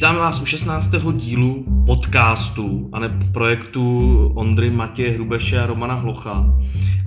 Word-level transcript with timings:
Vítáme 0.00 0.18
vás 0.18 0.40
u 0.40 0.46
16. 0.46 0.90
dílu 1.16 1.64
podcastu 1.86 2.90
a 2.92 2.98
ne 2.98 3.08
projektu 3.32 4.26
Ondry 4.34 4.70
Matěje 4.70 5.10
Hrubeše 5.10 5.60
a 5.60 5.66
Romana 5.66 5.94
Hlocha. 5.94 6.46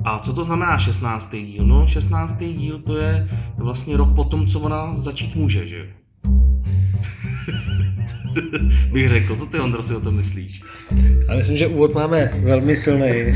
A 0.04 0.20
co 0.20 0.34
to 0.34 0.44
znamená 0.44 0.80
16. 0.80 1.32
díl? 1.32 1.66
No 1.66 1.88
16. 1.88 2.38
díl 2.40 2.80
to 2.80 2.98
je 2.98 3.30
vlastně 3.58 3.98
rok 3.98 4.16
po 4.16 4.24
tom, 4.24 4.48
co 4.48 4.60
ona 4.60 4.94
začít 4.98 5.36
může, 5.36 5.68
že 5.68 5.94
bych 8.92 9.10
řekl. 9.10 9.36
Co 9.36 9.46
ty, 9.46 9.60
Ondro, 9.60 9.84
si 9.84 9.96
o 9.96 10.02
tom 10.02 10.16
myslíš? 10.16 10.62
Já 11.28 11.36
myslím, 11.36 11.58
že 11.58 11.68
úvod 11.68 11.94
máme 11.94 12.32
velmi 12.44 12.76
silný. 12.76 13.12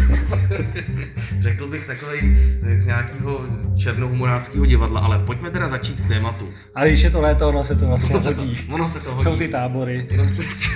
řekl 1.39 1.67
bych 1.67 1.87
takový 1.87 2.37
z 2.79 2.85
nějakého 2.85 3.45
černohumoráckého 3.77 4.65
divadla, 4.65 5.01
ale 5.01 5.19
pojďme 5.19 5.51
teda 5.51 5.67
začít 5.67 6.01
k 6.01 6.07
tématu. 6.07 6.47
A 6.75 6.85
když 6.85 7.01
je 7.01 7.09
to 7.09 7.21
léto, 7.21 7.49
ono 7.49 7.63
se 7.63 7.75
to 7.75 7.87
vlastně 7.87 8.15
ono 8.15 8.23
hodí. 8.23 8.55
Se 8.55 8.65
to, 8.65 8.73
ono 8.73 8.87
se 8.87 8.99
to 8.99 9.11
hodí. 9.11 9.23
Jsou 9.23 9.35
ty 9.35 9.47
tábory. 9.47 10.07
Přes, 10.33 10.69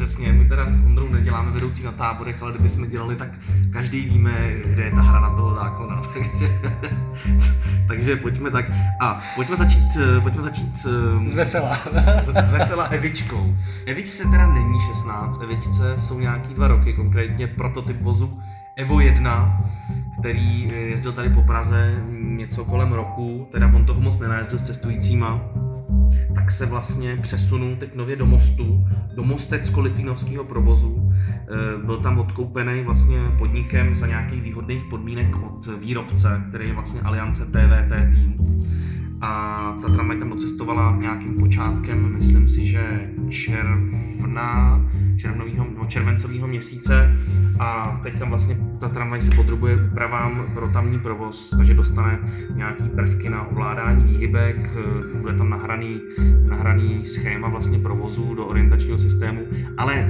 Přesně, 0.00 0.32
my 0.32 0.48
teda 0.48 0.68
s 0.68 0.86
Ondrou 0.86 1.08
neděláme 1.08 1.50
vedoucí 1.50 1.82
na 1.82 1.92
táborech, 1.92 2.42
ale 2.42 2.52
kdybychom 2.52 2.90
dělali, 2.90 3.16
tak 3.16 3.28
každý 3.72 4.00
víme, 4.00 4.32
kde 4.64 4.82
je 4.82 4.90
ta 4.90 5.00
hra 5.00 5.20
na 5.20 5.30
toho 5.30 5.54
zákona. 5.54 6.02
Takže, 6.14 6.60
takže 7.88 8.16
pojďme 8.16 8.50
tak. 8.50 8.64
A 9.00 9.20
pojďme 9.34 9.56
začít, 9.56 9.96
pojďme 10.22 10.42
začít 10.42 10.76
z 11.26 11.34
vesela. 11.34 11.74
Z, 11.74 12.24
z 12.44 12.50
vesela 12.50 12.84
Evičkou. 12.84 13.56
Evičce 13.86 14.22
teda 14.22 14.46
není 14.46 14.80
16, 14.80 15.42
Evičce 15.42 15.94
jsou 15.98 16.20
nějaký 16.20 16.54
dva 16.54 16.68
roky, 16.68 16.92
konkrétně 16.92 17.46
prototyp 17.46 18.00
vozu 18.00 18.40
Evo 18.76 19.00
1, 19.00 19.62
který 20.20 20.68
jezdil 20.68 21.12
tady 21.12 21.28
po 21.28 21.42
Praze 21.42 22.02
něco 22.10 22.64
kolem 22.64 22.92
roku, 22.92 23.48
teda 23.52 23.66
on 23.66 23.84
toho 23.84 24.00
moc 24.00 24.18
nenajezdil 24.18 24.58
s 24.58 24.66
cestujícíma, 24.66 25.40
tak 26.34 26.50
se 26.50 26.66
vlastně 26.66 27.18
přesunul 27.22 27.76
teď 27.76 27.94
nově 27.94 28.16
do 28.16 28.26
mostu, 28.26 28.88
do 29.14 29.22
mostecko-litvínovského 29.22 30.44
provozu. 30.44 31.12
E, 31.12 31.86
byl 31.86 31.96
tam 31.96 32.18
odkoupený 32.18 32.82
vlastně 32.84 33.18
podnikem 33.38 33.96
za 33.96 34.06
nějakých 34.06 34.42
výhodných 34.42 34.84
podmínek 34.84 35.36
od 35.42 35.66
výrobce, 35.80 36.44
který 36.48 36.68
je 36.68 36.74
vlastně 36.74 37.00
Aliance 37.00 37.44
TVT 37.44 38.14
tým. 38.14 38.34
A 39.20 39.78
ta 39.82 39.88
tramvaj 39.88 40.18
tam 40.18 40.30
docestovala 40.30 40.96
nějakým 41.00 41.34
počátkem, 41.34 42.16
myslím 42.16 42.48
si, 42.48 42.66
že 42.66 43.10
června, 43.30 44.80
červnovýho, 45.20 45.66
no, 45.78 45.86
červencového 45.86 46.46
měsíce 46.46 47.16
a 47.58 48.00
teď 48.02 48.18
tam 48.18 48.28
vlastně 48.30 48.56
ta 48.80 48.88
tramvaj 48.88 49.22
se 49.22 49.34
podrobuje 49.34 49.76
úpravám 49.76 50.46
pro 50.54 50.68
tamní 50.68 50.98
provoz, 50.98 51.50
takže 51.56 51.74
dostane 51.74 52.18
nějaký 52.54 52.88
prvky 52.88 53.28
na 53.28 53.50
ovládání 53.50 54.04
výhybek, 54.04 54.56
bude 55.20 55.34
tam 55.34 55.50
nahraný, 55.50 56.00
nahraný 56.48 57.06
schéma 57.06 57.48
vlastně 57.48 57.78
provozu 57.78 58.34
do 58.34 58.46
orientačního 58.46 58.98
systému, 58.98 59.40
ale 59.76 60.06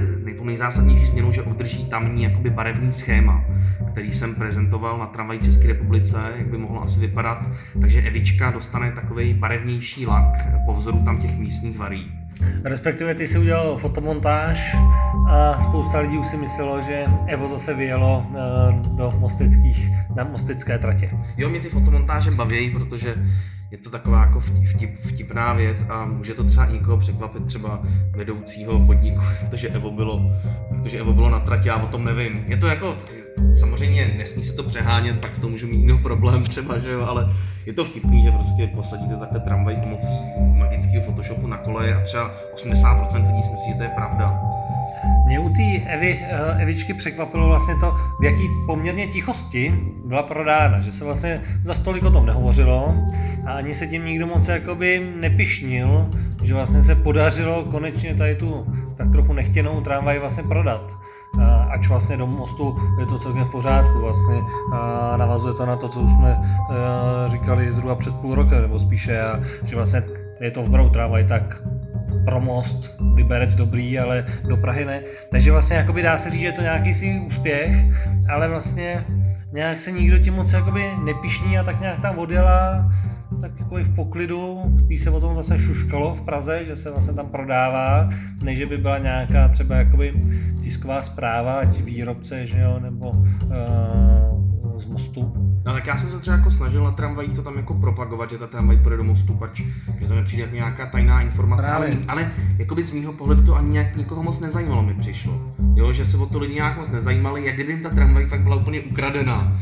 nejzásadnější 0.51 1.05
změnou, 1.05 1.31
že 1.31 1.41
udrží 1.41 1.85
tamní 1.85 2.23
jakoby 2.23 2.49
barevný 2.49 2.93
schéma, 2.93 3.43
který 3.91 4.13
jsem 4.13 4.35
prezentoval 4.35 4.97
na 4.97 5.05
tramvaji 5.05 5.39
České 5.39 5.67
republice, 5.67 6.17
jak 6.37 6.47
by 6.47 6.57
mohlo 6.57 6.83
asi 6.83 6.99
vypadat. 6.99 7.49
Takže 7.81 8.01
Evička 8.01 8.51
dostane 8.51 8.91
takový 8.91 9.33
barevnější 9.33 10.05
lak 10.05 10.33
po 10.65 10.73
vzoru 10.73 11.01
tam 11.05 11.21
těch 11.21 11.37
místních 11.37 11.77
varí. 11.77 12.11
Respektive 12.63 13.15
ty 13.15 13.27
si 13.27 13.39
udělal 13.39 13.77
fotomontáž 13.77 14.75
a 15.29 15.61
spousta 15.61 15.99
lidí 15.99 16.17
už 16.17 16.27
si 16.27 16.37
myslelo, 16.37 16.81
že 16.81 17.05
Evo 17.27 17.47
zase 17.47 17.73
vyjelo 17.73 18.25
eh, 18.29 18.39
do 18.97 19.13
mosteckých, 19.17 19.89
na 20.15 20.23
mostecké 20.23 20.77
tratě. 20.77 21.11
Jo, 21.37 21.49
mě 21.49 21.59
ty 21.59 21.69
fotomontáže 21.69 22.31
baví, 22.31 22.69
protože 22.69 23.15
je 23.71 23.77
to 23.77 23.89
taková 23.89 24.21
jako 24.21 24.39
vtip, 24.39 24.99
vtipná 24.99 25.53
věc 25.53 25.85
a 25.89 26.05
může 26.05 26.33
to 26.33 26.43
třeba 26.43 26.65
někoho 26.65 26.97
překvapit, 26.97 27.45
třeba 27.45 27.81
vedoucího 28.11 28.85
podniku, 28.85 29.21
protože 29.49 29.69
Evo 29.69 29.91
bylo, 29.91 30.31
protože 30.69 30.99
Evo 30.99 31.13
bylo 31.13 31.29
na 31.29 31.39
trati, 31.39 31.67
já 31.67 31.75
o 31.75 31.87
tom 31.87 32.05
nevím. 32.05 32.43
Je 32.47 32.57
to 32.57 32.67
jako, 32.67 32.97
samozřejmě 33.53 34.13
nesmí 34.17 34.45
se 34.45 34.53
to 34.53 34.63
přehánět, 34.63 35.19
pak 35.19 35.39
to 35.39 35.49
můžu 35.49 35.67
mít 35.67 35.79
jiný 35.79 35.99
problém 35.99 36.43
třeba, 36.43 36.79
že 36.79 36.91
jo, 36.91 37.01
ale 37.01 37.33
je 37.65 37.73
to 37.73 37.85
vtipný, 37.85 38.23
že 38.23 38.31
prostě 38.31 38.67
posadíte 38.67 39.15
takhle 39.15 39.39
tramvaj 39.39 39.75
pomocí 39.75 40.13
magického 40.57 41.03
Photoshopu 41.03 41.47
na 41.47 41.57
koleje 41.57 41.95
a 41.95 42.03
třeba 42.03 42.31
80% 42.55 43.27
lidí 43.27 43.43
si 43.43 43.51
myslí, 43.51 43.71
že 43.71 43.77
to 43.77 43.83
je 43.83 43.89
pravda. 43.89 44.41
Mě 45.25 45.39
u 45.39 45.49
té 45.49 45.91
Evy, 45.93 46.19
eh, 46.21 46.61
Evičky 46.61 46.93
překvapilo 46.93 47.47
vlastně 47.47 47.75
to, 47.75 47.91
v 48.19 48.23
jaký 48.23 48.49
poměrně 48.65 49.07
tichosti 49.07 49.73
byla 50.05 50.23
prodána, 50.23 50.81
že 50.81 50.91
se 50.91 51.05
vlastně 51.05 51.41
za 51.65 51.73
stolik 51.73 52.03
o 52.03 52.11
tom 52.11 52.25
nehovořilo 52.25 52.95
a 53.45 53.53
ani 53.53 53.75
se 53.75 53.87
tím 53.87 54.05
nikdo 54.05 54.27
moc 54.27 54.47
jakoby 54.47 55.13
nepišnil, 55.15 56.09
že 56.43 56.53
vlastně 56.53 56.83
se 56.83 56.95
podařilo 56.95 57.63
konečně 57.63 58.15
tady 58.15 58.35
tu 58.35 58.65
tak 58.97 59.11
trochu 59.11 59.33
nechtěnou 59.33 59.81
tramvaj 59.81 60.19
vlastně 60.19 60.43
prodat. 60.43 61.00
Ač 61.71 61.87
vlastně 61.87 62.17
do 62.17 62.27
mostu 62.27 62.77
je 62.99 63.05
to 63.05 63.19
celkem 63.19 63.45
v 63.45 63.51
pořádku, 63.51 63.99
vlastně 63.99 64.41
navazuje 65.17 65.53
to 65.53 65.65
na 65.65 65.75
to, 65.75 65.89
co 65.89 65.99
už 65.99 66.11
jsme 66.11 66.37
eh, 66.41 67.31
říkali 67.31 67.73
zhruba 67.73 67.95
před 67.95 68.15
půl 68.15 68.35
rokem, 68.35 68.61
nebo 68.61 68.79
spíše, 68.79 69.21
že 69.63 69.75
vlastně 69.75 70.03
je 70.41 70.51
to 70.51 70.61
opravdu 70.61 70.89
tramvaj 70.89 71.27
tak 71.27 71.61
pro 72.25 72.39
most, 72.39 72.95
Liberec 73.15 73.55
dobrý, 73.55 73.99
ale 73.99 74.25
do 74.49 74.57
Prahy 74.57 74.85
ne. 74.85 75.01
Takže 75.31 75.51
vlastně 75.51 75.75
jakoby 75.75 76.01
dá 76.01 76.17
se 76.17 76.31
říct, 76.31 76.39
že 76.39 76.45
je 76.45 76.51
to 76.51 76.61
nějaký 76.61 76.93
si 76.93 77.21
úspěch, 77.27 77.71
ale 78.29 78.49
vlastně 78.49 79.05
nějak 79.53 79.81
se 79.81 79.91
nikdo 79.91 80.17
tím 80.17 80.33
moc 80.33 80.53
jakoby 80.53 80.91
nepišní 81.03 81.57
a 81.57 81.63
tak 81.63 81.81
nějak 81.81 82.01
tam 82.01 82.19
odjela 82.19 82.85
tak 83.41 83.59
jako 83.59 83.75
v 83.75 83.95
poklidu, 83.95 84.61
spíš 84.79 85.01
se 85.01 85.09
o 85.09 85.19
tom 85.19 85.35
zase 85.35 85.59
šuškalo 85.59 86.15
v 86.15 86.21
Praze, 86.21 86.65
že 86.65 86.75
se 86.75 86.91
vlastně 86.91 87.13
tam 87.13 87.27
prodává, 87.27 88.09
než 88.43 88.63
by 88.63 88.77
byla 88.77 88.97
nějaká 88.97 89.47
třeba 89.47 89.75
jakoby 89.75 90.13
tisková 90.61 91.01
zpráva, 91.01 91.53
ať 91.53 91.81
výrobce, 91.81 92.47
že 92.47 92.59
jo, 92.59 92.79
nebo 92.79 93.09
uh, 93.09 94.79
z 94.81 94.85
mostu. 94.85 95.33
No 95.65 95.73
tak 95.73 95.87
já 95.87 95.97
jsem 95.97 96.11
se 96.11 96.19
třeba 96.19 96.37
jako 96.37 96.51
snažil 96.51 96.83
na 96.83 96.91
tramvajích 96.91 97.35
to 97.35 97.43
tam 97.43 97.57
jako 97.57 97.73
propagovat, 97.73 98.31
že 98.31 98.37
ta 98.37 98.47
tramvaj 98.47 98.77
půjde 98.77 98.97
do 98.97 99.03
mostu, 99.03 99.33
pač 99.33 99.61
že 99.99 100.07
to 100.07 100.15
nepřijde 100.15 100.43
jako 100.43 100.55
nějaká 100.55 100.85
tajná 100.85 101.21
informace, 101.21 101.71
ale, 101.71 101.97
ale 102.07 102.31
jakoby 102.57 102.83
z 102.83 102.93
mého 102.93 103.13
pohledu 103.13 103.45
to 103.45 103.55
ani 103.55 103.69
nějak 103.69 103.95
nikoho 103.95 104.23
moc 104.23 104.39
nezajímalo 104.39 104.83
mi 104.83 104.93
přišlo. 104.93 105.53
Jo, 105.75 105.93
že 105.93 106.05
se 106.05 106.17
o 106.17 106.25
to 106.25 106.39
lidi 106.39 106.53
nějak 106.53 106.77
moc 106.77 106.89
nezajímali, 106.89 107.45
jak 107.45 107.55
kdyby 107.55 107.73
jim 107.73 107.83
ta 107.83 107.89
tramvaj 107.89 108.25
fakt 108.25 108.41
byla 108.41 108.55
úplně 108.55 108.81
ukradená 108.81 109.61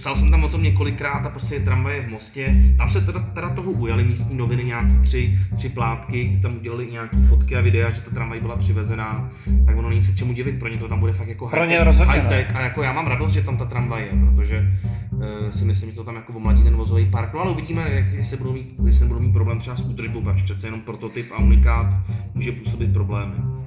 psal 0.00 0.16
jsem 0.16 0.30
tam 0.30 0.44
o 0.44 0.48
tom 0.48 0.62
několikrát 0.62 1.26
a 1.26 1.30
prostě 1.30 1.54
je 1.54 1.60
tramvaje 1.60 2.00
v 2.00 2.08
Mostě. 2.08 2.56
Tam 2.76 2.90
se 2.90 3.00
teda, 3.00 3.20
teda 3.20 3.50
toho 3.50 3.72
ujali 3.72 4.04
místní 4.04 4.36
noviny, 4.36 4.64
nějaký 4.64 4.98
tři, 4.98 5.38
tři 5.56 5.68
plátky, 5.68 6.38
tam 6.42 6.56
udělali 6.56 6.86
nějaké 6.86 7.16
fotky 7.16 7.56
a 7.56 7.60
videa, 7.60 7.90
že 7.90 8.00
ta 8.00 8.10
tramvaj 8.10 8.40
byla 8.40 8.56
přivezená, 8.56 9.30
tak 9.66 9.76
ono 9.76 9.88
není 9.88 10.04
se 10.04 10.16
čemu 10.16 10.32
divit, 10.32 10.58
pro 10.58 10.68
ně 10.68 10.78
to 10.78 10.88
tam 10.88 11.00
bude 11.00 11.12
fakt 11.12 11.28
jako 11.28 11.46
high-tech, 11.46 12.06
high-tech 12.06 12.56
a 12.56 12.60
jako 12.60 12.82
já 12.82 12.92
mám 12.92 13.06
radost, 13.06 13.32
že 13.32 13.42
tam 13.42 13.56
ta 13.56 13.64
tramvaj 13.64 14.02
je, 14.02 14.10
protože 14.34 14.72
uh, 15.12 15.22
si 15.50 15.64
myslím, 15.64 15.90
že 15.90 15.96
to 15.96 16.04
tam 16.04 16.16
jako 16.16 16.32
omladí 16.32 16.62
ten 16.62 16.76
vozový 16.76 17.06
park, 17.06 17.32
no 17.34 17.40
ale 17.40 17.50
uvidíme, 17.50 17.90
jak 17.90 18.24
se 18.24 18.36
budou 18.36 18.52
mít, 18.52 18.74
jestli 18.86 19.06
budou 19.06 19.20
mít 19.20 19.32
problém 19.32 19.58
třeba 19.58 19.76
s 19.76 19.84
údržbou, 19.84 20.22
protože 20.22 20.44
přece 20.44 20.66
jenom 20.66 20.80
prototyp 20.80 21.26
a 21.32 21.38
unikát 21.38 21.86
může 22.34 22.52
působit 22.52 22.92
problémy. 22.92 23.59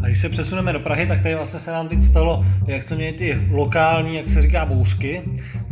A 0.00 0.06
když 0.06 0.20
se 0.20 0.28
přesuneme 0.28 0.72
do 0.72 0.80
Prahy, 0.80 1.06
tak 1.06 1.22
tady 1.22 1.34
vlastně 1.34 1.60
se 1.60 1.72
nám 1.72 1.88
teď 1.88 2.02
stalo, 2.02 2.46
jak 2.66 2.82
se 2.82 2.94
měli 2.94 3.12
ty 3.12 3.48
lokální, 3.50 4.16
jak 4.16 4.28
se 4.28 4.42
říká, 4.42 4.64
bouřky, 4.64 5.22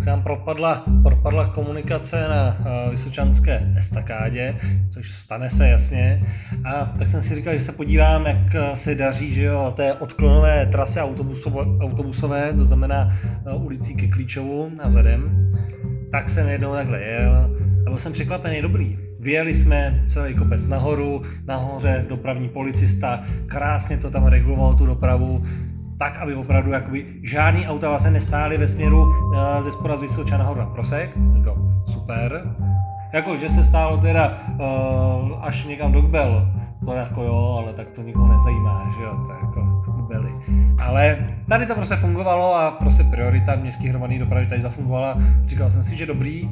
se 0.02 0.10
nám 0.10 0.22
propadla, 0.22 0.84
propadla 1.02 1.48
komunikace 1.48 2.28
na 2.28 2.56
uh, 2.60 2.90
Vysočanské 2.90 3.74
estakádě, 3.78 4.56
což 4.90 5.10
stane 5.10 5.50
se 5.50 5.68
jasně. 5.68 6.26
A 6.64 6.92
tak 6.98 7.10
jsem 7.10 7.22
si 7.22 7.34
říkal, 7.34 7.54
že 7.54 7.60
se 7.60 7.72
podívám, 7.72 8.26
jak 8.26 8.54
eh, 8.54 8.76
se 8.76 8.94
daří, 8.94 9.34
že 9.34 9.42
jo, 9.42 9.72
té 9.76 9.92
odklonové 9.92 10.66
trasy 10.66 11.00
autobusové, 11.00 11.62
autobusové 11.80 12.52
to 12.52 12.64
znamená 12.64 13.18
uh, 13.54 13.64
ulicí 13.64 13.94
ke 13.96 14.08
Klíčovu 14.08 14.70
a 14.82 14.90
zadem. 14.90 15.52
Tak 16.12 16.30
jsem 16.30 16.48
jednou 16.48 16.72
takhle 16.72 17.02
jel 17.02 17.36
a 17.86 17.90
byl 17.90 17.98
jsem 17.98 18.12
překvapený, 18.12 18.62
dobrý 18.62 19.05
Vyjeli 19.26 19.54
jsme 19.54 20.04
celý 20.08 20.34
kopec 20.34 20.66
nahoru, 20.66 21.22
nahoře 21.46 22.04
dopravní 22.08 22.48
policista, 22.48 23.20
krásně 23.46 23.98
to 23.98 24.10
tam 24.10 24.26
reguloval 24.26 24.74
tu 24.74 24.86
dopravu, 24.86 25.44
tak, 25.98 26.18
aby 26.18 26.34
opravdu 26.34 26.70
jakoby 26.70 27.06
žádný 27.22 27.66
auta 27.66 27.88
vlastně 27.88 28.10
nestály 28.10 28.58
ve 28.58 28.68
směru 28.68 29.02
uh, 29.02 29.62
ze 29.62 29.72
spora 29.72 29.96
z 29.96 30.00
Vysoča 30.00 30.38
nahoru 30.38 30.60
na 30.60 30.66
Prosek. 30.66 31.10
Jako, 31.36 31.56
super. 31.86 32.54
Jako, 33.12 33.36
že 33.36 33.50
se 33.50 33.64
stálo 33.64 33.98
teda 33.98 34.38
uh, 34.48 35.44
až 35.44 35.64
někam 35.64 35.92
do 35.92 36.00
Gbel, 36.00 36.48
to 36.84 36.92
jako 36.92 37.22
jo, 37.22 37.58
ale 37.62 37.72
tak 37.72 37.88
to 37.90 38.02
nikoho 38.02 38.28
nezajímá, 38.28 38.92
že 38.98 39.04
jo, 39.04 39.14
to 39.26 39.32
jako 39.32 39.82
Gbely. 40.06 40.30
Ale 40.78 41.16
tady 41.48 41.66
to 41.66 41.74
prostě 41.74 41.96
fungovalo 41.96 42.54
a 42.54 42.70
prostě 42.70 43.04
priorita 43.04 43.56
městských 43.56 43.90
hromadných 43.90 44.20
dopravy 44.20 44.46
tady 44.46 44.62
zafungovala. 44.62 45.18
Říkal 45.46 45.70
jsem 45.70 45.84
si, 45.84 45.96
že 45.96 46.06
dobrý, 46.06 46.50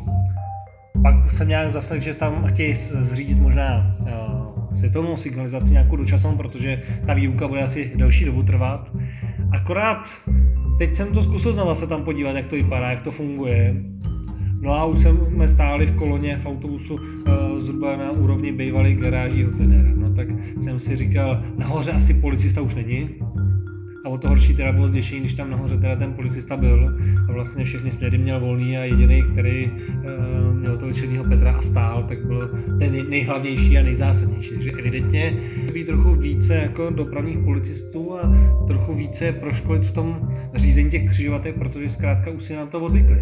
pak 1.02 1.31
jsem 1.31 1.49
nějak 1.49 1.73
zaslech, 1.73 2.02
že 2.02 2.14
tam 2.14 2.44
chtějí 2.46 2.75
zřídit 2.75 3.38
možná 3.38 3.96
uh, 4.00 4.75
světelnou 4.75 5.17
signalizaci 5.17 5.73
nějakou 5.73 5.96
dočasnou, 5.96 6.37
protože 6.37 6.82
ta 7.06 7.14
výuka 7.14 7.49
bude 7.49 7.62
asi 7.62 7.93
delší 7.94 8.25
dobu 8.25 8.43
trvat. 8.43 8.96
Akorát 9.52 10.08
teď 10.79 10.96
jsem 10.96 11.14
to 11.14 11.23
zkusil 11.23 11.52
znovu 11.52 11.75
se 11.75 11.87
tam 11.87 12.05
podívat, 12.05 12.37
jak 12.37 12.46
to 12.46 12.56
vypadá, 12.56 12.91
jak 12.91 13.02
to 13.02 13.11
funguje. 13.11 13.76
No 14.61 14.73
a 14.73 14.85
už 14.85 15.02
jsme 15.02 15.49
stáli 15.49 15.87
v 15.87 15.96
koloně 15.96 16.37
v 16.37 16.46
autobusu 16.46 16.94
uh, 16.94 17.00
zhruba 17.61 17.96
na 17.96 18.11
úrovni 18.11 18.52
bývalých 18.52 18.99
garáží 18.99 19.44
trenéra. 19.56 19.91
No 19.96 20.14
tak 20.14 20.29
jsem 20.61 20.81
si 20.81 20.96
říkal, 20.96 21.43
nahoře 21.56 21.93
asi 21.93 22.14
policista 22.14 22.61
už 22.61 22.75
není, 22.75 23.08
to 24.24 24.28
horší 24.28 24.54
teda 24.54 24.72
bylo 24.72 24.88
zděšení, 24.88 25.20
když 25.20 25.34
tam 25.34 25.50
nahoře 25.50 25.76
teda 25.76 25.96
ten 25.96 26.12
policista 26.12 26.56
byl 26.56 26.98
a 27.28 27.32
vlastně 27.32 27.64
všechny 27.64 27.92
směry 27.92 28.18
měl 28.18 28.40
volný 28.40 28.78
a 28.78 28.80
jediný, 28.80 29.22
který 29.32 29.70
uh, 29.70 30.54
měl 30.54 30.76
to 30.76 30.86
vyčenýho 30.86 31.24
Petra 31.24 31.52
a 31.52 31.62
stál, 31.62 32.04
tak 32.08 32.26
byl 32.26 32.50
ten 32.78 33.10
nejhlavnější 33.10 33.78
a 33.78 33.82
nejzásadnější. 33.82 34.50
Takže 34.50 34.70
evidentně 34.70 35.36
být 35.72 35.86
trochu 35.86 36.14
více 36.14 36.54
jako 36.54 36.90
dopravních 36.90 37.38
policistů 37.38 38.18
a 38.18 38.32
trochu 38.66 38.94
více 38.94 39.32
proškolit 39.32 39.86
v 39.86 39.94
tom 39.94 40.28
řízení 40.54 40.90
těch 40.90 41.08
křižovatek, 41.08 41.54
protože 41.54 41.90
zkrátka 41.90 42.30
už 42.30 42.44
si 42.44 42.56
nám 42.56 42.68
to 42.68 42.80
odvykli. 42.80 43.18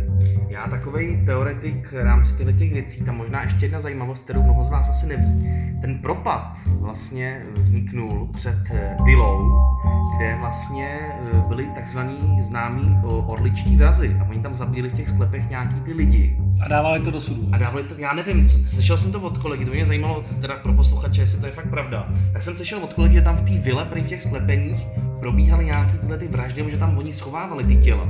Já 0.48 0.68
takový 0.68 1.18
teoretik 1.26 1.92
v 1.92 2.04
rámci 2.04 2.36
těchto 2.36 2.52
těch 2.52 2.72
věcí, 2.72 3.04
tam 3.04 3.16
možná 3.16 3.42
ještě 3.42 3.64
jedna 3.64 3.80
zajímavost, 3.80 4.24
kterou 4.24 4.42
mnoho 4.42 4.64
z 4.64 4.70
vás 4.70 4.90
asi 4.90 5.06
neví. 5.08 5.48
Ten 5.80 5.98
propad 5.98 6.58
vlastně 6.80 7.42
vzniknul 7.52 8.28
před 8.32 8.58
vilou, 9.04 9.50
kde 10.16 10.36
vlastně 10.40 10.91
eh, 10.92 11.42
byli 11.48 11.66
takzvaní 11.74 12.38
známí 12.42 12.98
orličtí 13.26 13.76
vrazy 13.76 14.16
a 14.20 14.28
oni 14.30 14.42
tam 14.42 14.54
zabíjeli 14.54 14.88
v 14.88 14.94
těch 14.94 15.08
sklepech 15.08 15.50
nějaký 15.50 15.74
ty 15.74 15.92
lidi. 15.92 16.36
A 16.60 16.68
dávali 16.68 17.00
to 17.00 17.10
do 17.10 17.20
sudu. 17.20 17.48
A 17.52 17.58
dávali 17.58 17.84
to, 17.84 17.94
já 17.98 18.12
nevím, 18.12 18.48
co, 18.48 18.58
slyšel 18.68 18.98
jsem 18.98 19.12
to 19.12 19.20
od 19.20 19.38
kolegy, 19.38 19.64
to 19.64 19.70
mě 19.70 19.86
zajímalo 19.86 20.24
teda 20.40 20.56
pro 20.56 20.72
posluchače, 20.72 21.20
jestli 21.20 21.40
to 21.40 21.46
je 21.46 21.52
fakt 21.52 21.70
pravda. 21.70 22.08
Tak 22.32 22.42
jsem 22.42 22.54
slyšel 22.54 22.78
od 22.78 22.94
kolegy, 22.94 23.14
že 23.14 23.22
tam 23.22 23.36
v 23.36 23.42
té 23.42 23.58
vile, 23.58 23.84
prý 23.84 24.02
v 24.02 24.08
těch 24.08 24.22
sklepeních, 24.22 24.86
probíhaly 25.20 25.64
nějaký 25.64 25.98
tyhle 25.98 26.18
ty 26.18 26.28
vraždy, 26.28 26.70
že 26.70 26.76
tam 26.76 26.98
oni 26.98 27.14
schovávali 27.14 27.64
ty 27.64 27.76
těla. 27.76 28.04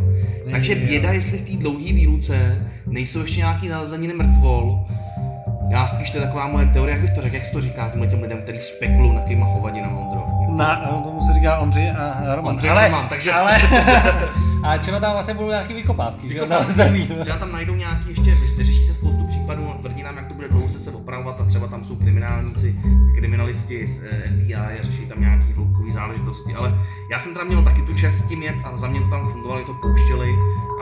Ne, 0.47 0.53
Takže 0.53 0.75
běda, 0.75 1.13
jestli 1.13 1.39
v 1.39 1.43
té 1.43 1.57
dlouhé 1.57 1.93
výluce 1.93 2.67
nejsou 2.87 3.21
ještě 3.21 3.37
nějaký 3.37 3.69
nalezeniny 3.69 4.15
mrtvol, 4.15 4.87
já 5.71 5.87
spíš 5.87 6.11
to 6.11 6.17
je 6.19 6.25
taková 6.25 6.49
moje 6.49 6.67
teorie, 6.67 6.93
jak 6.93 7.03
bych 7.03 7.11
to 7.11 7.23
řekl, 7.23 7.35
jak 7.35 7.51
to 7.53 7.61
říká 7.61 7.93
těm 8.11 8.23
lidem, 8.23 8.39
kteří 8.43 8.59
spekulují 8.61 9.15
na 9.15 9.21
kýma 9.21 9.47
hovadinama, 9.47 9.99
Ondro. 9.99 10.42
Na, 10.57 10.77
tomu 10.77 11.23
se 11.23 11.35
říká 11.35 11.59
Ondřej 11.59 11.91
a 11.91 12.35
Roman. 12.37 12.51
Ondřej 12.51 12.71
ale, 12.71 12.85
a 12.85 12.89
Roman, 12.89 13.09
takže... 13.09 13.33
Ale, 13.33 13.59
ale 14.65 14.79
třeba 14.79 15.01
tam 15.01 15.13
vlastně 15.13 15.35
budou 15.35 15.49
nějaký 15.49 15.75
vykopávky, 15.75 16.29
že 16.29 16.39
jo, 16.39 16.47
nalezený. 16.47 17.09
Třeba 17.21 17.39
tam 17.39 17.53
najdou 17.53 17.75
nějaký 17.75 18.09
ještě, 18.09 18.65
řeší 18.65 18.85
se 18.85 18.95
spoustu 18.95 19.27
případů, 19.27 19.73
tvrdí 19.81 20.03
nám, 20.03 20.17
jak 20.17 20.29
to 20.29 20.35
bude 20.35 20.49
dlouho 20.49 20.69
se 20.69 20.91
opravovat 20.91 21.41
a 21.41 21.45
třeba 21.45 21.67
tam 21.67 21.85
jsou 21.85 21.97
kriminálníci, 21.97 22.77
kriminalisti 23.15 23.87
z 23.87 24.05
eh, 24.05 24.33
FBI 24.43 24.81
a 24.81 24.83
řeší 24.83 25.07
tam 25.07 25.21
nějaký 25.21 25.53
hloubkový 25.53 25.93
záležitosti, 25.93 26.55
ale 26.55 26.75
já 27.11 27.19
jsem 27.19 27.35
tam 27.35 27.47
měl 27.47 27.65
taky 27.65 27.83
tu 27.83 27.95
čest 27.95 28.15
s 28.15 28.29
tím 28.29 28.43
jet 28.43 28.57
a 28.65 28.77
za 28.77 28.87
mě 28.87 29.01
to 29.01 29.11
tam 29.11 29.29
fungovalo, 29.29 29.65
to 29.65 29.75
pouštěli 29.75 30.29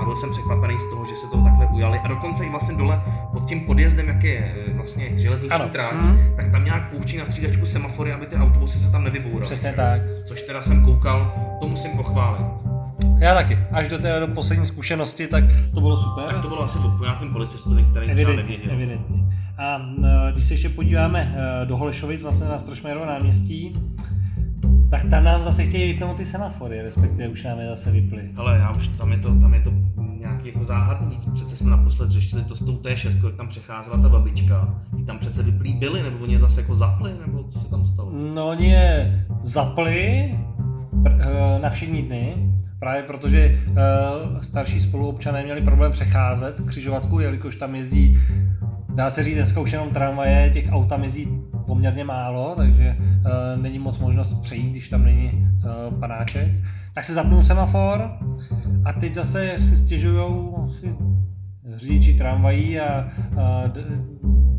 a 0.00 0.04
byl 0.04 0.16
jsem 0.16 0.30
překvapený 0.30 0.80
z 0.80 0.90
toho, 0.90 1.06
že 1.06 1.16
se 1.16 1.26
to 1.26 1.44
takhle 1.44 1.66
ujali. 1.66 1.98
A 1.98 2.08
dokonce 2.08 2.44
i 2.44 2.50
vlastně 2.50 2.76
dole 2.76 3.02
pod 3.32 3.48
tím 3.48 3.66
podjezdem, 3.66 4.08
jak 4.08 4.24
je 4.24 4.54
eh, 4.68 4.72
vlastně 4.74 5.20
železniční 5.20 5.70
tráť, 5.72 5.94
mm. 5.94 6.18
tak 6.36 6.50
tam 6.50 6.64
nějak 6.64 6.90
pouští 6.90 7.16
na 7.16 7.24
třídačku 7.24 7.66
semafory, 7.66 8.12
aby 8.12 8.26
ty 8.26 8.36
autobusy 8.36 8.78
se 8.78 8.92
tam 8.92 9.04
nevybouraly. 9.04 9.42
Přesně 9.42 9.72
tak. 9.72 10.00
Což 10.26 10.42
teda 10.42 10.62
jsem 10.62 10.84
koukal, 10.84 11.32
to 11.60 11.68
musím 11.68 11.90
pochválit. 11.96 12.46
Já 13.18 13.34
taky. 13.34 13.58
Až 13.72 13.88
do 13.88 13.98
té 13.98 14.20
do 14.20 14.28
poslední 14.28 14.66
zkušenosti, 14.66 15.26
tak 15.26 15.44
to 15.74 15.80
bylo 15.80 15.96
super. 15.96 16.24
Tak 16.24 16.42
to 16.42 16.48
bylo 16.48 16.62
asi 16.62 16.78
po 16.78 17.04
nějakém 17.04 17.32
policistovi, 17.32 17.82
který 17.82 18.10
evidentně, 18.10 18.24
třeba 18.24 18.36
nevěděl. 18.36 18.72
Evidentně. 18.72 19.16
A 19.58 19.80
e, 20.28 20.32
když 20.32 20.44
se 20.44 20.54
ještě 20.54 20.68
podíváme 20.68 21.34
e, 21.62 21.66
do 21.66 21.76
Holešovic, 21.76 22.22
vlastně 22.22 22.48
na 22.48 22.58
Strošmérovo 22.58 23.06
náměstí, 23.06 23.72
tak 24.90 25.02
tam 25.10 25.24
nám 25.24 25.44
zase 25.44 25.64
chtějí 25.64 25.92
vypnout 25.92 26.16
ty 26.16 26.24
semafory, 26.24 26.82
respektive 26.82 27.28
už 27.28 27.44
nám 27.44 27.60
je 27.60 27.68
zase 27.68 27.90
vyply. 27.90 28.30
Ale 28.36 28.58
já 28.58 28.70
už 28.70 28.88
tam 28.88 29.12
je 29.12 29.18
to, 29.18 29.34
tam 29.34 29.54
je 29.54 29.60
to 29.60 29.70
nějaký 30.18 30.46
jako 30.46 30.64
záhadný. 30.64 31.18
Přece 31.34 31.56
jsme 31.56 31.70
naposled 31.70 32.10
řešili 32.10 32.44
to 32.44 32.56
s 32.56 32.58
tou 32.58 32.76
T6, 32.76 33.26
jak 33.26 33.36
tam 33.36 33.48
přecházela 33.48 33.96
ta 34.02 34.08
babička. 34.08 34.74
I 34.98 35.04
tam 35.04 35.18
přece 35.18 35.42
vyplý 35.42 35.72
byly, 35.72 36.02
nebo 36.02 36.18
oni 36.18 36.32
je 36.32 36.38
zase 36.38 36.60
jako 36.60 36.76
zapli, 36.76 37.12
nebo 37.26 37.44
co 37.44 37.58
se 37.60 37.70
tam 37.70 37.86
stalo? 37.86 38.12
No 38.34 38.48
oni 38.48 38.70
je 38.70 39.24
zapli 39.42 40.34
eh, 41.06 41.58
na 41.62 41.70
všední 41.70 42.02
dny, 42.02 42.34
právě 42.78 43.02
protože 43.02 43.58
uh, 43.68 44.40
starší 44.40 44.80
spoluobčané 44.80 45.42
měli 45.42 45.60
problém 45.60 45.92
přecházet 45.92 46.60
křižovatku, 46.66 47.20
jelikož 47.20 47.56
tam 47.56 47.74
jezdí, 47.74 48.18
dá 48.94 49.10
se 49.10 49.24
říct, 49.24 49.34
dneska 49.34 49.60
už 49.60 49.72
jenom 49.72 49.90
tramvaje, 49.90 50.50
těch 50.50 50.72
aut 50.72 50.88
tam 50.88 51.04
jezdí 51.04 51.28
poměrně 51.70 52.04
málo, 52.04 52.54
takže 52.56 52.96
uh, 52.98 53.62
není 53.62 53.78
moc 53.78 53.98
možnost 53.98 54.34
přejít, 54.42 54.70
když 54.70 54.88
tam 54.88 55.04
není 55.04 55.30
uh, 55.32 56.00
panáček. 56.00 56.48
Tak 56.94 57.04
se 57.04 57.14
zapnul 57.14 57.42
semafor 57.42 58.10
a 58.84 58.92
teď 58.92 59.14
zase 59.14 59.54
si 59.58 59.76
stěžují 59.76 60.50
si 60.68 60.94
řidiči 61.76 62.14
tramvají 62.14 62.80
a, 62.80 63.08
a 63.40 63.66
d, 63.66 63.84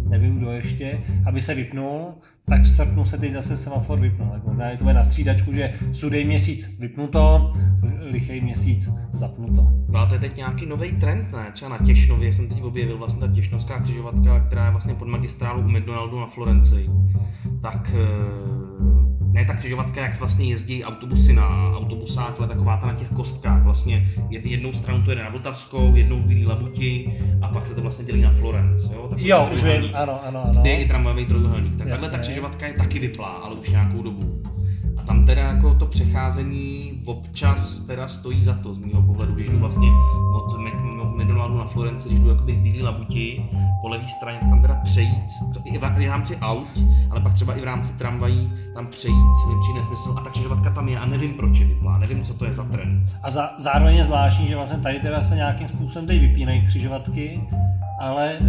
nevím 0.09 0.37
kdo 0.37 0.51
ještě, 0.51 0.99
aby 1.25 1.41
se 1.41 1.55
vypnul, 1.55 2.13
tak 2.49 2.61
v 2.61 2.67
srpnu 2.67 3.05
se 3.05 3.17
teď 3.17 3.33
zase 3.33 3.57
semafor 3.57 3.99
vypnul. 3.99 4.29
Tak 4.31 4.43
možná 4.47 4.69
je 4.69 4.77
to 4.77 4.93
na 4.93 5.05
střídačku, 5.05 5.53
že 5.53 5.73
sudej 5.93 6.25
měsíc 6.25 6.79
vypnuto, 6.79 7.53
lichý 8.11 8.41
měsíc 8.41 8.89
zapnuto. 9.13 9.70
To 10.11 10.15
je 10.15 10.19
teď 10.19 10.37
nějaký 10.37 10.65
nový 10.65 10.91
trend, 10.91 11.31
ne? 11.31 11.51
Třeba 11.53 11.69
na 11.69 11.77
Těšnově 11.77 12.33
jsem 12.33 12.49
teď 12.49 12.61
objevil 12.61 12.97
vlastně 12.97 13.27
ta 13.27 13.33
těšnovská 13.33 13.79
křižovatka, 13.79 14.39
která 14.39 14.65
je 14.65 14.71
vlastně 14.71 14.93
pod 14.93 15.07
magistrálou 15.07 15.61
u 15.61 15.69
McDonaldu 15.69 16.19
na 16.19 16.25
Florenci. 16.25 16.89
Tak 17.61 17.91
eh, 17.93 19.21
ne 19.31 19.45
ta 19.45 19.53
křižovatka, 19.53 20.01
jak 20.01 20.19
vlastně 20.19 20.45
jezdí 20.45 20.83
autobusy 20.83 21.33
na 21.33 21.77
autobusách, 21.77 22.35
ale 22.37 22.47
taková 22.47 22.77
ta 22.77 22.87
na 22.87 22.93
těch 22.93 23.09
kostkách. 23.09 23.63
Vlastně 23.63 24.11
jednou 24.29 24.73
stranu 24.73 25.03
to 25.03 25.09
jede 25.09 25.23
na 25.23 25.29
Vltavskou, 25.29 25.95
jednou 25.95 26.19
Bílý 26.19 26.45
Labuti 26.45 27.19
a 27.41 27.47
pak 27.47 27.67
se 27.67 27.75
to 27.75 27.81
vlastně 27.81 28.05
dělí 28.05 28.21
na 28.21 28.33
Florence. 28.33 28.93
Jo, 28.95 29.09
jo 29.17 29.49
už 29.53 29.63
vím, 29.63 29.89
ano, 29.93 30.19
ano, 30.25 30.43
ano. 30.49 30.61
Kde 30.61 30.69
je 30.69 30.83
i 30.83 30.87
tramvajový 30.87 31.25
trojuhelník. 31.25 31.77
Tak 31.77 31.87
takhle 31.87 32.09
ta 32.09 32.17
křižovatka 32.17 32.67
je 32.67 32.73
taky 32.73 32.99
vyplá, 32.99 33.27
ale 33.27 33.55
už 33.55 33.69
nějakou 33.69 34.03
dobu. 34.03 34.41
A 34.97 35.03
tam 35.03 35.25
teda 35.25 35.41
jako 35.41 35.75
to 35.75 35.85
přecházení 35.85 36.90
občas 37.05 37.79
teda 37.79 38.07
stojí 38.07 38.43
za 38.43 38.53
to 38.53 38.73
z 38.73 38.77
mého 38.77 39.01
pohledu, 39.01 39.33
když 39.33 39.49
jdu 39.49 39.59
vlastně 39.59 39.89
od 40.33 40.59
McDonaldu 41.17 41.57
na 41.57 41.67
Florenci, 41.67 42.09
když 42.09 42.19
jdu 42.19 42.29
jakoby 42.29 42.53
Bílý 42.53 42.81
Labuti, 42.81 43.45
po 43.81 43.87
levé 43.87 44.09
straně 44.09 44.39
tam 44.39 44.61
teda 44.61 44.75
přejít, 44.83 45.27
to 45.53 45.59
i 45.63 45.77
v 45.77 46.07
rámci 46.07 46.37
aut, 46.37 46.67
ale 47.09 47.21
pak 47.21 47.33
třeba 47.33 47.53
i 47.53 47.61
v 47.61 47.63
rámci 47.63 47.93
tramvají 47.93 48.53
tam 48.73 48.87
přejít 48.87 49.13
mi 49.49 49.59
přijde 49.59 49.83
smysl 49.83 50.15
a 50.17 50.21
ta 50.21 50.29
křižovatka 50.29 50.69
tam 50.69 50.89
je 50.89 50.99
a 50.99 51.05
nevím 51.05 51.33
proč 51.33 51.59
je 51.59 51.65
vyplá, 51.65 51.97
nevím 51.97 52.23
co 52.23 52.33
to 52.33 52.45
je 52.45 52.53
za 52.53 52.63
trend. 52.63 53.17
A 53.23 53.31
za, 53.31 53.49
zároveň 53.57 53.95
je 53.95 54.03
zvláštní, 54.03 54.47
že 54.47 54.55
vlastně 54.55 54.77
tady 54.77 54.99
teda 54.99 55.21
se 55.21 55.35
nějakým 55.35 55.67
způsobem 55.67 56.07
tady 56.07 56.19
vypínají 56.19 56.65
křižovatky, 56.65 57.41
ale 57.99 58.37
uh, 58.39 58.47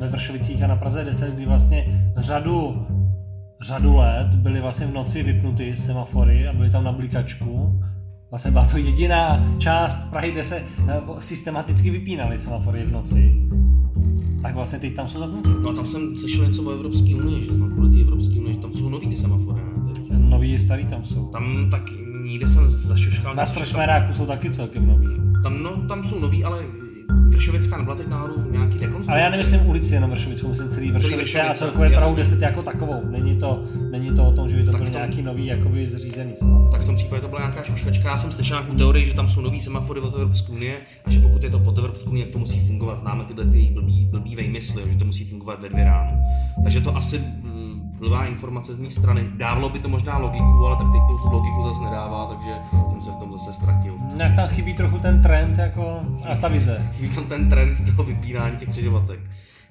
ve 0.00 0.08
Vršovicích 0.08 0.62
a 0.62 0.66
na 0.66 0.76
Praze 0.76 1.04
10, 1.04 1.34
kdy 1.34 1.46
vlastně 1.46 2.10
řadu 2.16 2.86
řadu 3.64 3.96
let 3.96 4.34
byly 4.34 4.60
vlastně 4.60 4.86
v 4.86 4.92
noci 4.92 5.22
vypnuty 5.22 5.76
semafory 5.76 6.48
a 6.48 6.52
byly 6.52 6.70
tam 6.70 6.84
na 6.84 6.92
blikačku. 6.92 7.80
Vlastně 8.30 8.50
byla 8.50 8.66
to 8.66 8.78
jediná 8.78 9.54
část 9.58 10.10
Prahy, 10.10 10.32
kde 10.32 10.44
se 10.44 10.56
eh, 10.88 11.00
systematicky 11.18 11.90
vypínaly 11.90 12.38
semafory 12.38 12.84
v 12.84 12.92
noci. 12.92 13.48
Tak 14.42 14.54
vlastně 14.54 14.78
teď 14.78 14.94
tam 14.94 15.08
jsou 15.08 15.18
zapnuté. 15.18 15.50
No 15.62 15.70
a 15.70 15.72
tam 15.72 15.86
jsem 15.86 16.16
slyšel 16.16 16.46
něco 16.46 16.62
o 16.62 16.70
Evropské 16.70 17.14
unii, 17.14 17.44
že 17.44 17.54
snad 17.54 17.68
kvůli 17.72 17.90
té 17.90 18.00
Evropské 18.00 18.40
unii, 18.40 18.54
že 18.54 18.60
tam 18.60 18.72
jsou 18.72 18.88
nový 18.88 19.08
ty 19.08 19.16
semafory, 19.16 19.60
ne? 19.60 19.94
Teď. 19.94 20.02
Nový 20.10 20.52
i 20.52 20.58
starý 20.58 20.86
tam 20.86 21.04
jsou. 21.04 21.26
Tam 21.26 21.70
tak 21.70 21.82
nikde 22.24 22.48
jsem 22.48 22.68
zašuškal. 22.68 23.34
Na 23.34 23.46
Strošmeráku 23.46 24.14
jsou 24.14 24.26
taky 24.26 24.50
celkem 24.50 24.86
nový. 24.86 25.06
Tam, 25.42 25.62
no, 25.62 25.88
tam 25.88 26.04
jsou 26.04 26.18
nový, 26.18 26.44
ale 26.44 26.64
Vršovická 27.34 27.76
nebyla 27.78 27.96
teď 27.96 28.08
náhodou 28.08 28.34
v 28.36 28.52
nějaký 28.52 28.78
rekonstrukci? 28.78 29.10
Ale 29.10 29.20
já 29.20 29.30
nemyslím 29.30 29.66
ulici 29.66 29.94
jenom 29.94 30.10
Vršovickou, 30.10 30.48
myslím 30.48 30.68
celý 30.68 30.90
Vršovice 30.90 31.42
a 31.42 31.54
celkově 31.54 31.90
Prahu 31.90 32.14
10 32.14 32.42
jako 32.42 32.62
takovou. 32.62 33.02
Není 33.10 33.36
to, 33.36 33.62
není 33.90 34.16
to 34.16 34.24
o 34.28 34.32
tom, 34.32 34.48
že 34.48 34.56
by 34.56 34.64
to 34.64 34.72
tak 34.72 34.80
byl 34.80 34.90
tom, 34.90 34.94
nějaký 34.94 35.22
nový 35.22 35.46
jakoby 35.46 35.86
zřízený 35.86 36.36
semafor. 36.36 36.70
Tak 36.70 36.80
v 36.80 36.84
tom 36.84 36.96
případě 36.96 37.22
to 37.22 37.28
byla 37.28 37.40
nějaká 37.40 37.62
šuškačka. 37.62 38.08
Já 38.08 38.18
jsem 38.18 38.32
slyšel 38.32 38.58
nějakou 38.58 38.78
teorii, 38.78 39.06
že 39.06 39.14
tam 39.14 39.28
jsou 39.28 39.40
nový 39.40 39.60
semafory 39.60 40.00
od 40.00 40.14
Evropské 40.14 40.52
unie 40.52 40.74
a 41.04 41.10
že 41.10 41.20
pokud 41.20 41.42
je 41.42 41.50
to 41.50 41.58
pod 41.58 41.78
Evropskou 41.78 42.10
unii, 42.10 42.24
jak 42.24 42.32
to 42.32 42.38
musí 42.38 42.60
fungovat. 42.60 42.98
Známe 42.98 43.24
tyhle 43.24 43.44
ty 43.44 43.70
blbý, 43.74 44.08
blbý 44.10 44.36
vejmysly, 44.36 44.82
že 44.92 44.98
to 44.98 45.04
musí 45.04 45.24
fungovat 45.24 45.60
ve 45.60 45.68
dvě 45.68 45.84
ráno. 45.84 46.10
Takže 46.64 46.80
to 46.80 46.96
asi 46.96 47.20
blbá 47.98 48.24
informace 48.24 48.74
z 48.74 48.78
mé 48.78 48.90
strany. 48.90 49.28
Dávalo 49.36 49.68
by 49.68 49.78
to 49.78 49.88
možná 49.88 50.18
logiku, 50.18 50.66
ale 50.66 50.76
tak 50.76 50.86
teď 50.92 51.00
to 51.08 51.18
tu 51.22 51.34
logiku 51.34 51.62
zase 51.68 51.84
nedává, 51.84 52.26
takže 52.26 52.52
jsem 52.90 53.02
se 53.02 53.10
v 53.10 53.16
tom 53.16 53.32
zase 53.32 53.52
ztratil. 53.52 53.83
Jak 54.18 54.36
tam 54.36 54.48
chybí 54.48 54.74
trochu 54.74 54.98
ten 54.98 55.22
trend 55.22 55.58
jako 55.58 56.00
a 56.28 56.34
ta 56.34 56.48
vize. 56.48 56.82
Chybí 56.96 57.14
tam 57.14 57.24
ten 57.24 57.50
trend 57.50 57.74
z 57.74 57.90
toho 57.90 58.04
vypínání 58.04 58.56
těch 58.56 58.68
křižovatek. 58.68 59.20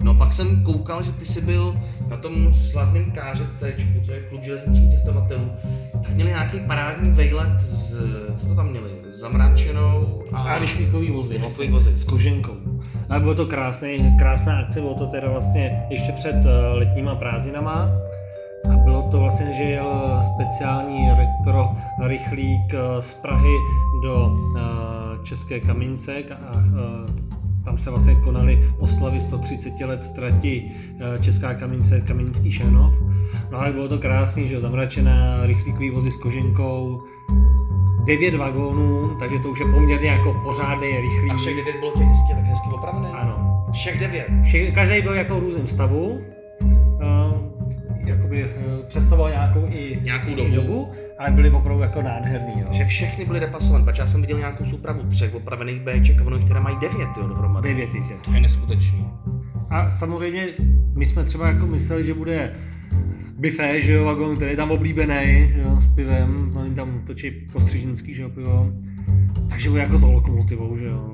No 0.03 0.15
pak 0.15 0.33
jsem 0.33 0.63
koukal, 0.63 1.03
že 1.03 1.11
ty 1.11 1.25
jsi 1.25 1.41
byl 1.41 1.77
na 2.09 2.17
tom 2.17 2.55
slavném 2.55 3.11
KŽC, 3.11 3.63
co 4.05 4.11
je 4.11 4.21
klub 4.29 4.43
železničních 4.43 4.91
cestovatelů, 4.91 5.51
tak 6.03 6.15
měli 6.15 6.29
nějaký 6.29 6.59
parádní 6.59 7.11
vejlet 7.11 7.61
z, 7.61 7.95
co 8.35 8.47
to 8.47 8.55
tam 8.55 8.69
měli, 8.69 8.89
zamračenou 9.11 10.23
a, 10.33 10.37
a 10.37 10.57
rychlíkový 10.57 11.11
vozy, 11.11 11.37
vlastně, 11.37 11.69
vozy, 11.69 11.97
s 11.97 12.03
koženkou. 12.03 12.55
A 13.09 13.19
bylo 13.19 13.35
to 13.35 13.45
krásný, 13.45 14.15
krásná 14.19 14.59
akce, 14.59 14.81
bylo 14.81 14.93
to 14.93 15.07
teda 15.07 15.29
vlastně 15.29 15.83
ještě 15.89 16.11
před 16.11 16.35
eh, 16.35 16.73
letníma 16.73 17.15
prázdninama. 17.15 17.89
To 19.13 19.19
vlastně, 19.19 19.53
že 19.53 19.63
jel 19.63 20.21
speciální 20.35 21.09
retro 21.17 21.75
rychlík 22.05 22.73
eh, 22.73 23.01
z 23.01 23.13
Prahy 23.13 23.57
do 24.03 24.25
uh, 24.25 25.23
České 25.23 25.59
Kamínce 25.59 26.23
a 26.51 26.57
uh, 26.57 27.23
tam 27.65 27.77
se 27.77 27.89
vlastně 27.89 28.15
konaly 28.15 28.73
oslavy 28.79 29.21
130 29.21 29.81
let 29.81 30.13
trati 30.15 30.71
eh, 30.99 31.19
Česká 31.19 31.53
kamenice 31.53 32.01
Kamenický 32.01 32.51
Šenov. 32.51 32.95
No 33.51 33.59
ale 33.59 33.71
bylo 33.71 33.87
to 33.87 33.97
krásný, 33.97 34.47
že 34.47 34.61
zamračená, 34.61 35.45
rychlíkový 35.45 35.89
vozy 35.89 36.11
s 36.11 36.17
koženkou, 36.17 37.03
devět 38.05 38.35
vagónů, 38.35 39.17
takže 39.19 39.39
to 39.39 39.49
už 39.49 39.59
je 39.59 39.65
poměrně 39.65 40.09
jako 40.09 40.33
pořádný, 40.43 40.87
rychlý. 40.87 41.31
A 41.31 41.35
všech 41.35 41.55
devět 41.55 41.79
bylo 41.79 41.91
těch 41.91 42.07
hezky, 42.07 42.33
tak 42.33 42.43
hezky 42.43 42.69
opravené? 42.73 43.09
Ano. 43.09 43.65
Všech 43.71 43.99
devět? 43.99 44.27
Vše, 44.43 44.71
každý 44.71 45.01
byl 45.01 45.13
jako 45.13 45.35
v 45.35 45.39
různém 45.39 45.67
stavu. 45.67 46.32
Jakoby 48.33 48.55
uh, 48.65 48.85
představoval 48.85 49.31
nějakou 49.31 49.65
i 49.69 49.99
Nějakou 50.03 50.29
i 50.31 50.35
dobu. 50.35 50.55
dobu, 50.55 50.91
ale 51.19 51.31
byly 51.31 51.49
opravdu 51.51 51.81
jako 51.83 52.01
nádherný. 52.01 52.53
Jo. 52.61 52.67
Že 52.71 52.85
všechny 52.85 53.25
byly 53.25 53.39
repasované, 53.39 53.85
protože 53.85 54.01
já 54.01 54.07
jsem 54.07 54.21
viděl 54.21 54.37
nějakou 54.37 54.65
soupravu 54.65 55.03
třech 55.09 55.35
opravených 55.35 55.81
Bček 55.81 56.21
a 56.21 56.25
ono 56.25 56.39
teda 56.39 56.59
mají 56.59 56.77
devět, 56.81 57.09
jo, 57.17 57.27
dohromady. 57.27 57.69
Devět 57.69 57.95
jich 57.95 58.09
je. 58.09 58.15
To 58.25 58.31
je 58.33 58.41
neskutečný. 58.41 59.07
A 59.69 59.89
samozřejmě 59.89 60.47
my 60.95 61.05
jsme 61.05 61.23
třeba 61.23 61.47
jako 61.47 61.65
mysleli, 61.65 62.03
že 62.05 62.13
bude 62.13 62.53
Bife, 63.39 63.81
že 63.81 63.93
jo, 63.93 64.05
vagon, 64.05 64.35
který 64.35 64.51
je 64.51 64.57
tam 64.57 64.71
oblíbený, 64.71 65.51
že 65.53 65.61
jo, 65.61 65.81
s 65.81 65.95
pivem, 65.95 66.51
no, 66.53 66.61
oni 66.61 66.75
tam 66.75 67.01
točí 67.07 67.31
postřižnický, 67.31 68.13
že 68.13 68.21
jo, 68.23 68.29
pivo. 68.29 68.69
Takže 69.49 69.69
bude 69.69 69.81
jako 69.81 69.97
za 69.97 70.07
lokomotivou, 70.07 70.77
že 70.77 70.85
jo. 70.85 71.13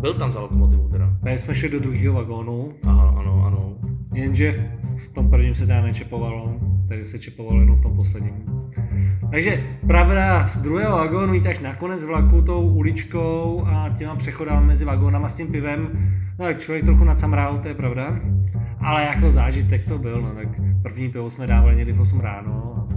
Byl 0.00 0.14
tam 0.14 0.32
za 0.32 0.40
lokomotivu 0.40 0.88
teda. 0.88 1.16
Tady 1.24 1.38
jsme 1.38 1.54
šli 1.54 1.68
do 1.68 1.80
druhého 1.80 2.14
vagónu, 2.14 2.72
Aha, 2.86 3.14
ano, 3.18 3.44
ano. 3.46 3.72
jenže 4.14 4.70
v 5.02 5.12
tom 5.12 5.30
prvním 5.30 5.54
se 5.54 5.66
teda 5.66 5.82
nečepovalo, 5.82 6.54
takže 6.88 7.04
se 7.04 7.18
čepovalo 7.18 7.60
jenom 7.60 7.78
v 7.78 7.82
tom 7.82 7.96
posledním. 7.96 8.34
Takže 9.30 9.64
pravda, 9.86 10.46
z 10.46 10.56
druhého 10.56 10.96
vagónu 10.98 11.34
jít 11.34 11.46
až 11.46 11.58
na 11.58 11.74
konec 11.74 12.04
vlaku 12.04 12.42
tou 12.42 12.60
uličkou 12.60 13.64
a 13.66 13.88
těma 13.98 14.16
přechodama 14.16 14.60
mezi 14.60 14.84
vagónama 14.84 15.28
s 15.28 15.34
tím 15.34 15.46
pivem, 15.46 15.88
no 16.38 16.44
tak 16.44 16.60
člověk 16.60 16.84
trochu 16.84 17.04
nacamrál, 17.04 17.58
to 17.58 17.68
je 17.68 17.74
pravda. 17.74 18.20
Ale 18.80 19.02
jako 19.02 19.30
zážitek 19.30 19.88
to 19.88 19.98
byl, 19.98 20.22
no 20.22 20.30
tak 20.34 20.48
první 20.82 21.08
pivo 21.08 21.30
jsme 21.30 21.46
dávali 21.46 21.76
někdy 21.76 21.92
v 21.92 22.00
8 22.00 22.20
ráno 22.20 22.88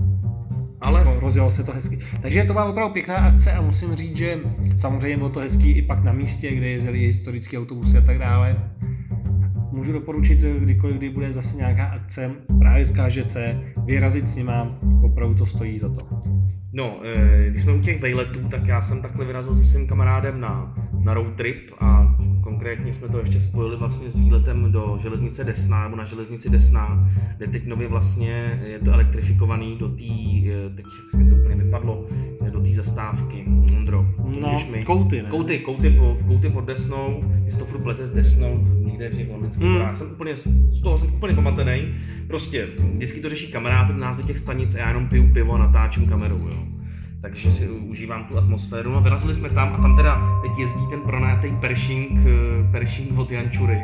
a 0.82 0.86
Ale 0.86 1.00
jako 1.00 1.20
rozjelo 1.20 1.52
se 1.52 1.64
to 1.64 1.72
hezky. 1.72 2.00
Takže 2.22 2.44
to 2.44 2.54
byla 2.54 2.66
opravdu 2.66 2.94
pěkná 2.94 3.16
akce 3.16 3.52
a 3.52 3.62
musím 3.62 3.96
říct, 3.96 4.18
že 4.18 4.40
samozřejmě 4.78 5.18
bylo 5.18 5.30
to 5.30 5.40
hezký 5.40 5.72
i 5.72 5.82
pak 5.82 6.04
na 6.04 6.12
místě, 6.12 6.56
kde 6.56 6.70
jezdili 6.70 7.00
historické 7.00 7.58
autobusy 7.58 7.98
a 7.98 8.02
tak 8.02 8.20
dále. 8.20 8.56
Můžu 9.76 9.92
doporučit, 9.92 10.40
kdykoliv, 10.40 10.96
kdy 10.98 11.10
bude 11.10 11.34
zase 11.34 11.58
nějaká 11.58 11.86
akce 11.86 12.32
právě 12.60 12.86
z 12.86 12.92
KŽC, 12.92 13.38
vyrazit 13.86 14.28
s 14.28 14.36
nima, 14.36 14.80
opravdu 15.04 15.36
to 15.36 15.46
stojí 15.46 15.80
za 15.80 15.90
to. 15.90 16.08
No, 16.74 17.00
eh, 17.04 17.50
když 17.50 17.64
jsme 17.64 17.74
u 17.74 17.82
těch 17.82 18.02
vejletů, 18.02 18.40
tak 18.50 18.68
já 18.68 18.82
jsem 18.82 19.02
takhle 19.02 19.26
vyrazil 19.26 19.56
se 19.56 19.66
svým 19.66 19.88
kamarádem 19.88 20.42
na, 20.42 20.76
na 21.04 21.14
road 21.14 21.36
trip 21.36 21.70
a 21.80 22.16
konkrétně 22.44 22.94
jsme 22.94 23.08
to 23.08 23.20
ještě 23.20 23.40
spojili 23.40 23.78
vlastně 23.78 24.10
s 24.10 24.20
výletem 24.20 24.72
do 24.72 24.98
železnice 25.02 25.44
Desná, 25.44 25.84
nebo 25.84 25.96
na 25.96 26.06
železnici 26.06 26.50
Desná, 26.50 27.10
kde 27.38 27.48
teď 27.48 27.66
nově 27.68 27.88
vlastně 27.88 28.62
je 28.68 28.80
to 28.80 28.94
elektrifikovaný 28.94 29.78
do 29.80 29.90
té, 29.90 30.04
eh, 30.04 30.70
teď 30.76 30.86
jak 31.14 31.24
mi 31.24 31.30
to 31.30 31.36
úplně 31.36 31.56
vypadlo, 31.56 32.06
eh, 32.48 32.52
do 32.52 32.62
té 32.62 32.74
zastávky, 32.74 33.46
Ondro, 33.78 34.06
No, 34.42 34.58
mi? 34.72 34.86
kouty, 34.86 35.22
ne? 35.22 35.30
Kouty, 35.30 35.60
kouty, 35.60 35.90
po, 35.90 36.18
kouty 36.28 36.50
pod 36.50 36.66
Desnou, 36.66 37.24
jestli 37.46 37.60
to 37.60 37.66
furt 37.66 37.82
plete 37.82 38.08
s 38.08 38.14
Desnou, 38.14 38.68
někde 38.96 39.10
v 39.10 39.18
těch 39.18 39.30
londýnských 39.32 39.66
Hmm. 39.68 39.76
horách, 39.78 39.98
jsem 39.98 40.12
úplně, 40.12 40.36
z 40.36 40.82
toho 40.82 40.98
jsem 40.98 41.14
úplně 41.14 41.34
pamatený. 41.34 41.94
Prostě 42.28 42.66
vždycky 42.96 43.20
to 43.22 43.30
řeší 43.30 43.52
kamarád 43.52 43.90
názvy 43.90 44.24
těch 44.24 44.40
stanic 44.40 44.76
a 44.76 44.80
já 44.80 44.88
jenom 44.88 45.08
piju 45.08 45.34
pivo 45.34 45.54
a 45.54 45.58
natáčím 45.58 46.08
kamerou, 46.08 46.48
jo. 46.48 46.58
Takže 47.22 47.52
si 47.52 47.70
užívám 47.70 48.24
tu 48.26 48.38
atmosféru. 48.38 48.92
No 48.92 49.02
vyrazili 49.02 49.36
jsme 49.36 49.50
tam 49.50 49.74
a 49.74 49.78
tam 49.78 49.98
teda 49.98 50.22
teď 50.42 50.52
jezdí 50.60 50.82
ten 50.90 51.00
pronajatý 51.02 51.48
Pershing, 51.62 52.20
eh, 52.20 52.72
Pershing 52.72 53.18
od 53.18 53.32
Jančury, 53.32 53.82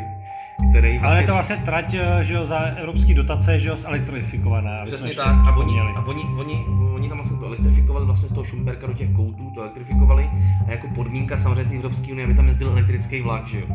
který 0.71 0.89
Ale 0.89 0.99
vlastně... 0.99 1.21
je 1.23 1.27
to 1.27 1.33
vlastně 1.33 1.55
trať, 1.65 1.93
eh, 1.93 2.23
že 2.23 2.33
jo, 2.33 2.45
za 2.45 2.57
evropský 2.59 3.13
dotace, 3.13 3.59
že 3.59 3.69
jo, 3.69 3.77
zelektrifikovaná. 3.77 4.71
Přesně 4.85 5.15
tak. 5.15 5.47
A 5.47 5.55
oni, 5.57 5.79
a 5.79 6.05
oni, 6.05 6.21
oni, 6.37 6.65
oni 6.95 7.09
tam 7.09 7.17
vlastně 7.17 7.37
elektrifikovali, 7.51 8.05
vlastně 8.05 8.29
z 8.29 8.31
toho 8.31 8.45
Šumperka 8.45 8.87
do 8.87 8.93
těch 8.93 9.09
koutů 9.09 9.51
to 9.55 9.61
elektrifikovali. 9.61 10.29
A 10.67 10.71
jako 10.71 10.87
podmínka 10.95 11.37
samozřejmě 11.37 11.69
té 11.69 11.75
Evropské 11.75 12.11
unie, 12.11 12.25
aby 12.25 12.33
tam 12.33 12.47
jezdil 12.47 12.69
elektrický 12.69 13.21
vlak, 13.21 13.47
že 13.47 13.59
jo. 13.59 13.65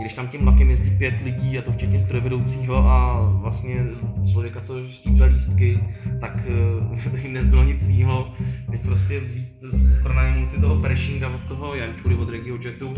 Když 0.00 0.14
tam 0.14 0.28
tím 0.28 0.40
vlakem 0.40 0.70
jezdí 0.70 0.90
pět 0.98 1.20
lidí, 1.24 1.58
a 1.58 1.62
to 1.62 1.72
včetně 1.72 2.00
strojvedoucího 2.00 2.76
a 2.76 3.30
vlastně 3.30 3.76
člověka, 4.32 4.60
co 4.60 4.86
štípe 4.86 5.24
lístky, 5.24 5.80
tak 6.20 6.42
eh, 7.16 7.18
jim 7.22 7.32
nezbylo 7.32 7.64
nic 7.64 7.88
jiného, 7.88 8.28
než 8.70 8.80
prostě 8.80 9.20
vzít, 9.20 9.62
vzít 9.62 9.90
z 9.90 10.02
pronájmu 10.02 10.48
si 10.48 10.60
toho 10.60 10.76
Pershinga 10.76 11.28
od 11.28 11.48
toho 11.48 11.74
Jančury 11.74 12.14
od 12.14 12.28
RegioJetu 12.28 12.94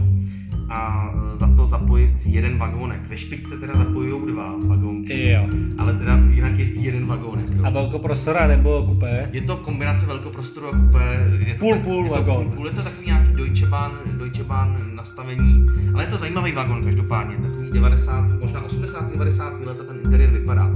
a 0.69 1.11
eh, 1.15 1.37
za 1.37 1.49
to 1.57 1.67
zapojit 1.67 2.27
jeden 2.27 2.59
vagónek. 2.59 3.01
Ve 3.09 3.17
špičce 3.19 3.57
teda 3.61 3.73
zapojují 3.77 4.33
dva 4.33 4.55
vagónky, 4.67 5.31
Jo. 5.31 5.47
ale 5.79 5.93
teda 5.93 6.17
jinak 6.31 6.59
jezdí 6.59 6.85
jeden 6.85 7.07
vagónek. 7.07 7.45
jo. 7.57 7.65
A 7.65 7.71
velkoprostora 7.71 8.47
nebo 8.47 8.83
kupé? 8.83 9.29
Je 9.33 9.41
to 9.43 9.57
kombinace 9.57 10.07
velkoprostoru 10.07 10.67
a 10.67 10.71
kupé. 10.79 11.31
Je 11.47 11.55
to 11.55 11.59
Půl, 11.59 11.73
tak- 11.75 11.83
půl 11.83 12.05
je 12.05 12.09
to 12.11 12.15
vagón. 12.15 12.45
Půl, 12.45 12.55
půl, 12.55 12.67
je 12.67 12.73
to 12.73 12.83
takový 12.83 13.07
nějaký 13.07 13.33
Deutsche 13.37 13.67
Bahn, 13.67 13.93
Deutsche 14.19 14.45
Bahn 14.45 14.77
nastavení, 14.95 15.67
ale 15.95 16.05
je 16.05 16.07
to 16.11 16.17
zajímavý 16.17 16.53
vagón 16.53 16.85
každopádně, 16.85 17.37
takový 17.37 17.71
90, 17.73 18.41
možná 18.41 18.63
80, 18.65 19.11
90 19.13 19.61
let 19.61 19.77
a 19.81 19.85
ten 19.85 19.97
interiér 20.05 20.31
vypadá. 20.31 20.71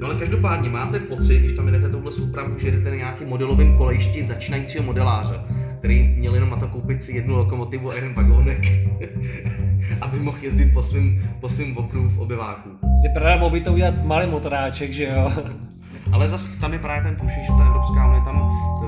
No 0.00 0.06
ale 0.06 0.14
každopádně 0.14 0.68
máte 0.68 0.98
pocit, 1.00 1.38
když 1.38 1.52
tam 1.52 1.66
jedete 1.66 1.88
touhle 1.88 2.12
soupravu, 2.12 2.54
že 2.58 2.66
jedete 2.68 2.90
na 2.90 2.96
nějakým 2.96 3.28
modelovém 3.28 3.76
kolejišti 3.76 4.24
začínajícího 4.24 4.84
modeláře, 4.84 5.34
který 5.78 6.02
měl 6.02 6.34
jenom 6.34 6.50
na 6.50 6.56
to 6.56 6.68
koupit 6.68 7.04
si 7.04 7.16
jednu 7.16 7.36
lokomotivu 7.36 7.90
a 7.90 7.94
jeden 7.94 8.14
vagónek, 8.14 8.60
aby 10.00 10.18
mohl 10.18 10.38
jezdit 10.42 10.72
po 10.72 10.82
svým, 10.82 11.30
po 11.40 11.48
svým 11.48 11.76
okruhu 11.78 12.08
v 12.08 12.18
obyváku. 12.18 12.70
Vypadá, 13.02 13.36
mohl 13.36 13.50
by 13.50 13.60
to 13.60 13.72
udělat 13.72 14.04
malý 14.04 14.26
motoráček, 14.26 14.92
že 14.92 15.04
jo? 15.04 15.32
Ale 16.12 16.28
zase 16.28 16.60
tam 16.60 16.72
je 16.72 16.78
právě 16.78 17.02
ten 17.02 17.16
průšvih, 17.16 17.46
že 17.46 17.52
ta 17.58 17.66
Evropská 17.66 18.08
unie 18.08 18.22
tam 18.24 18.36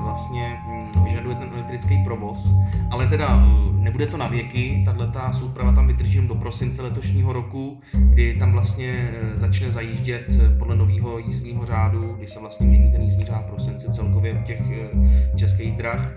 vlastně 0.01 0.57
mm, 0.67 1.03
vyžaduje 1.03 1.35
ten 1.35 1.49
elektrický 1.53 2.03
provoz, 2.03 2.51
ale 2.91 3.07
teda 3.07 3.43
eh, 3.45 3.69
nebude 3.79 4.07
to 4.07 4.17
na 4.17 4.27
věky, 4.27 4.81
tahle 4.85 5.07
ta 5.07 5.33
souprava 5.33 5.71
tam 5.71 5.87
vydrží 5.87 6.27
do 6.27 6.35
prosince 6.35 6.81
letošního 6.81 7.33
roku, 7.33 7.81
kdy 7.93 8.35
tam 8.39 8.51
vlastně 8.51 9.09
eh, 9.11 9.39
začne 9.39 9.71
zajíždět 9.71 10.25
eh, 10.29 10.57
podle 10.59 10.75
nového 10.75 11.19
jízdního 11.19 11.65
řádu, 11.65 12.13
kdy 12.17 12.27
se 12.27 12.39
vlastně 12.39 12.67
mění 12.67 12.91
ten 12.91 13.01
jízdní 13.01 13.25
řád 13.25 13.45
v 13.45 13.49
prosinci 13.49 13.91
celkově 13.91 14.33
u 14.33 14.43
těch 14.43 14.61
eh, 14.71 15.37
českých 15.37 15.77
drah, 15.77 16.13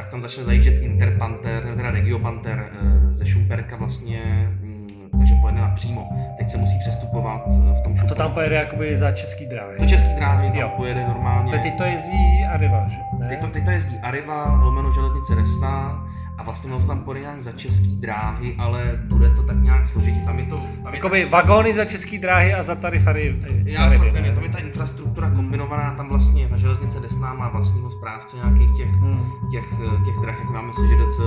tak 0.00 0.08
tam 0.10 0.22
začne 0.22 0.44
zajíždět 0.44 0.82
Interpanter, 0.82 1.62
teda 1.76 1.90
Regiopanter 1.90 2.70
eh, 2.72 3.12
ze 3.14 3.26
Šumperka 3.26 3.76
vlastně, 3.76 4.48
mm, 4.60 4.88
takže 5.18 5.34
pojede 5.40 5.60
napřímo. 5.60 6.08
Teď 6.38 6.50
se 6.50 6.58
musí 6.58 6.78
přestupovat 6.78 7.42
eh, 7.46 7.50
v 7.50 7.82
tom 7.82 7.92
To 7.92 7.98
Šumperku. 7.98 8.14
tam 8.14 8.32
pojede 8.32 8.56
jakoby 8.56 8.96
za 8.98 9.12
český 9.12 9.46
dráhy. 9.46 9.74
Do 9.80 9.86
české 9.86 10.08
dráhy 10.16 10.48
tam 10.48 10.56
Jo. 10.58 10.72
pojede 10.76 11.06
normálně. 11.08 11.52
Teď 11.58 11.76
to 11.78 11.84
jezdí 11.84 12.44
Arriva, 12.52 12.88
že? 12.88 12.98
Ne? 13.18 13.28
Teď 13.28 13.38
to, 13.40 13.46
teď 13.46 13.64
to 13.64 13.70
jezdí 13.70 13.96
Arriva, 14.02 14.54
lomeno 14.54 14.92
železnice 14.92 15.34
Resna 15.34 16.04
a 16.40 16.42
vlastně 16.42 16.72
ono 16.72 16.80
to 16.80 16.86
tam 16.86 16.98
pojede 16.98 17.20
nějak 17.20 17.42
za 17.42 17.52
český 17.52 17.96
dráhy, 18.00 18.54
ale 18.58 18.98
bude 19.08 19.30
to 19.30 19.42
tak 19.42 19.56
nějak 19.62 19.90
složitě. 19.90 20.20
Tam 20.24 20.38
je 20.38 20.44
to... 20.46 20.56
Tam 20.56 20.92
je 20.92 20.96
Jakoby 20.98 21.22
tak, 21.22 21.32
vagóny 21.32 21.74
za 21.74 21.84
český 21.84 22.18
dráhy 22.18 22.54
a 22.54 22.62
za 22.62 22.74
tarif 22.74 23.06
Arivy. 23.06 23.62
já 23.64 23.90
fakt 23.90 24.12
nevím, 24.12 24.34
tam 24.34 24.42
je 24.44 24.48
ta 24.50 24.58
infrastruktura 24.58 25.30
kombinovaná, 25.30 25.94
tam 25.94 26.08
vlastně 26.08 26.48
ta 26.48 26.56
železnice 26.56 27.00
Desná 27.00 27.34
má 27.34 27.48
vlastního 27.48 27.90
správce 27.90 28.36
nějakých 28.36 28.76
těch, 28.76 28.90
Hmm. 28.90 29.20
těch, 29.50 29.64
těch 30.04 30.14
drah, 30.22 30.38
jak 30.38 30.50
máme 30.50 30.72
SŽDC, 30.72 31.18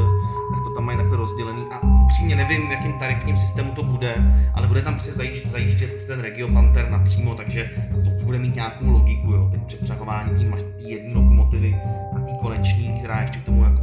tak 0.53 0.63
to 0.63 0.69
tam 0.75 0.85
mají 0.85 0.97
takhle 0.97 1.17
rozdělený 1.17 1.65
a 1.71 1.83
upřímně 1.83 2.35
nevím, 2.35 2.67
v 2.67 2.71
jakém 2.71 2.93
tarifním 2.93 3.37
systému 3.37 3.71
to 3.71 3.83
bude, 3.83 4.15
ale 4.53 4.67
bude 4.67 4.81
tam 4.81 4.95
přes 4.95 5.15
zajíždět, 5.15 5.51
zajíždět 5.51 6.07
ten 6.07 6.19
Regio 6.19 6.47
Panther 6.47 6.89
napřímo, 6.91 7.35
takže 7.35 7.69
to 8.19 8.25
bude 8.25 8.39
mít 8.39 8.55
nějakou 8.55 8.91
logiku, 8.91 9.31
jo, 9.31 9.49
teď 9.51 9.61
přepřahování 9.63 10.45
té 10.77 10.89
jedné 10.89 11.13
lokomotivy 11.13 11.75
a 12.15 12.19
té 12.19 12.31
konečný, 12.41 12.99
která 12.99 13.17
je 13.17 13.23
ještě 13.23 13.39
k 13.39 13.43
tomu 13.43 13.63
jakoby 13.63 13.82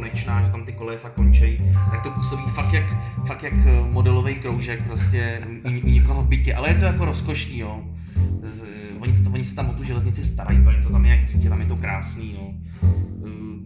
konečná, 0.00 0.42
že 0.46 0.50
tam 0.52 0.64
ty 0.64 0.72
koleje 0.72 0.98
fakt 0.98 1.12
končí, 1.14 1.60
tak 1.90 2.02
to 2.02 2.10
působí 2.10 2.42
fakt 2.42 2.72
jak, 2.72 2.84
fakt 3.26 3.42
jak 3.42 3.54
modelový 3.90 4.34
kroužek 4.34 4.82
prostě 4.86 5.40
u, 5.64 5.86
někoho 5.88 6.22
v 6.22 6.28
bytě, 6.28 6.54
ale 6.54 6.68
je 6.68 6.74
to 6.74 6.84
jako 6.84 7.04
rozkošný, 7.04 7.58
jo. 7.58 7.80
Z- 8.54 8.64
Oni, 9.00 9.12
oni 9.32 9.44
se 9.44 9.54
tam 9.56 9.70
o 9.70 9.72
tu 9.72 9.84
železnici 9.84 10.24
starají, 10.24 10.60
to 10.82 10.92
tam 10.92 11.04
je 11.04 11.16
jak 11.16 11.26
dítě, 11.34 11.48
tam 11.48 11.60
je 11.60 11.66
to 11.66 11.76
krásný, 11.76 12.32
jo. 12.34 12.50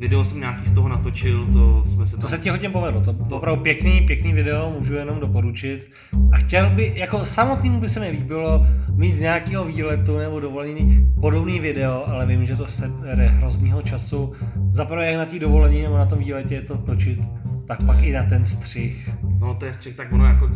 Video 0.04 0.24
jsem 0.24 0.40
nějaký 0.40 0.66
z 0.66 0.74
toho 0.74 0.88
natočil, 0.88 1.46
to 1.52 1.82
jsme 1.86 2.06
se 2.06 2.16
To 2.16 2.20
tam... 2.20 2.30
se 2.30 2.38
ti 2.38 2.50
hodně 2.50 2.70
povedlo, 2.70 3.00
to 3.00 3.12
bylo 3.12 3.36
opravdu 3.36 3.62
pěkný, 3.62 4.00
pěkný 4.00 4.32
video, 4.32 4.74
můžu 4.78 4.94
jenom 4.94 5.20
doporučit. 5.20 5.90
A 6.32 6.36
chtěl 6.36 6.70
by, 6.70 6.92
jako 6.96 7.26
samotnému 7.26 7.80
by 7.80 7.88
se 7.88 8.00
mi 8.00 8.08
líbilo 8.08 8.66
mít 8.94 9.14
z 9.14 9.20
nějakého 9.20 9.64
výletu 9.64 10.18
nebo 10.18 10.40
dovolení 10.40 11.12
podobný 11.20 11.60
video, 11.60 12.04
ale 12.06 12.26
vím, 12.26 12.46
že 12.46 12.56
to 12.56 12.66
se 12.66 12.88
bere 12.88 13.28
hroznýho 13.28 13.82
času. 13.82 14.32
Zaprvé 14.70 15.06
jak 15.06 15.16
na 15.16 15.24
té 15.24 15.38
dovolení 15.38 15.82
nebo 15.82 15.98
na 15.98 16.06
tom 16.06 16.18
výletě 16.18 16.62
to 16.62 16.78
točit, 16.78 17.20
tak 17.68 17.84
pak 17.86 18.02
i 18.02 18.12
na 18.12 18.22
ten 18.22 18.44
střih. 18.44 19.10
No 19.38 19.54
to 19.54 19.64
je 19.64 19.74
střih, 19.74 19.96
tak 19.96 20.12
ono 20.12 20.24
jako, 20.24 20.50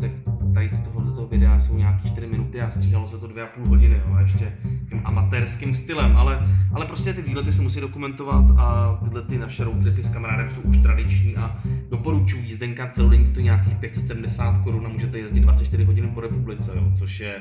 tak 0.00 0.10
tady 0.54 0.70
z 0.70 0.82
tohoto 0.82 1.12
toho 1.12 1.26
videa 1.26 1.60
jsou 1.60 1.76
nějaký 1.76 2.08
4 2.08 2.26
minuty 2.26 2.60
a 2.60 2.70
stříhalo 2.70 3.08
se 3.08 3.18
to 3.18 3.28
2,5 3.28 3.68
hodiny, 3.68 3.94
jo, 4.06 4.14
a 4.14 4.20
ještě 4.20 4.52
tím 4.88 5.00
amatérským 5.04 5.74
stylem, 5.74 6.16
ale, 6.16 6.48
ale 6.72 6.86
prostě 6.86 7.12
ty 7.12 7.22
výlety 7.22 7.52
se 7.52 7.62
musí 7.62 7.80
dokumentovat 7.80 8.44
a 8.58 8.98
tyhle 9.04 9.22
ty 9.22 9.38
naše 9.38 9.64
road 9.64 9.80
tripy 9.82 10.04
s 10.04 10.10
kamarádem 10.10 10.50
jsou 10.50 10.60
už 10.60 10.78
tradiční 10.78 11.36
a 11.36 11.60
doporučuji 11.90 12.42
jízdenka 12.42 12.88
celodenní 12.88 13.26
stojí 13.26 13.44
nějakých 13.44 13.76
570 13.76 14.58
korun 14.58 14.86
a 14.86 14.88
můžete 14.88 15.18
jezdit 15.18 15.40
24 15.40 15.84
hodin 15.84 16.08
po 16.08 16.20
republice, 16.20 16.72
jo, 16.76 16.90
což 16.94 17.20
je 17.20 17.34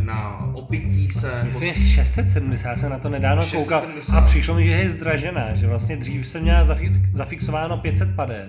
na 0.00 0.38
opití 0.54 1.10
se... 1.10 1.44
Myslím, 1.44 1.74
že 1.74 1.80
670, 1.80 2.76
jsem 2.76 2.90
na 2.90 2.98
to 2.98 3.08
nedávno 3.08 3.42
koukal 3.44 3.80
670. 3.80 4.18
a 4.18 4.20
přišlo 4.20 4.54
mi, 4.54 4.64
že 4.64 4.70
je 4.70 4.90
zdražená, 4.90 5.54
že 5.54 5.66
vlastně 5.66 5.96
dřív 5.96 6.28
jsem 6.28 6.42
měl 6.42 6.64
zafi- 6.66 7.00
zafixováno 7.14 7.76
500 7.78 8.16
pade. 8.16 8.48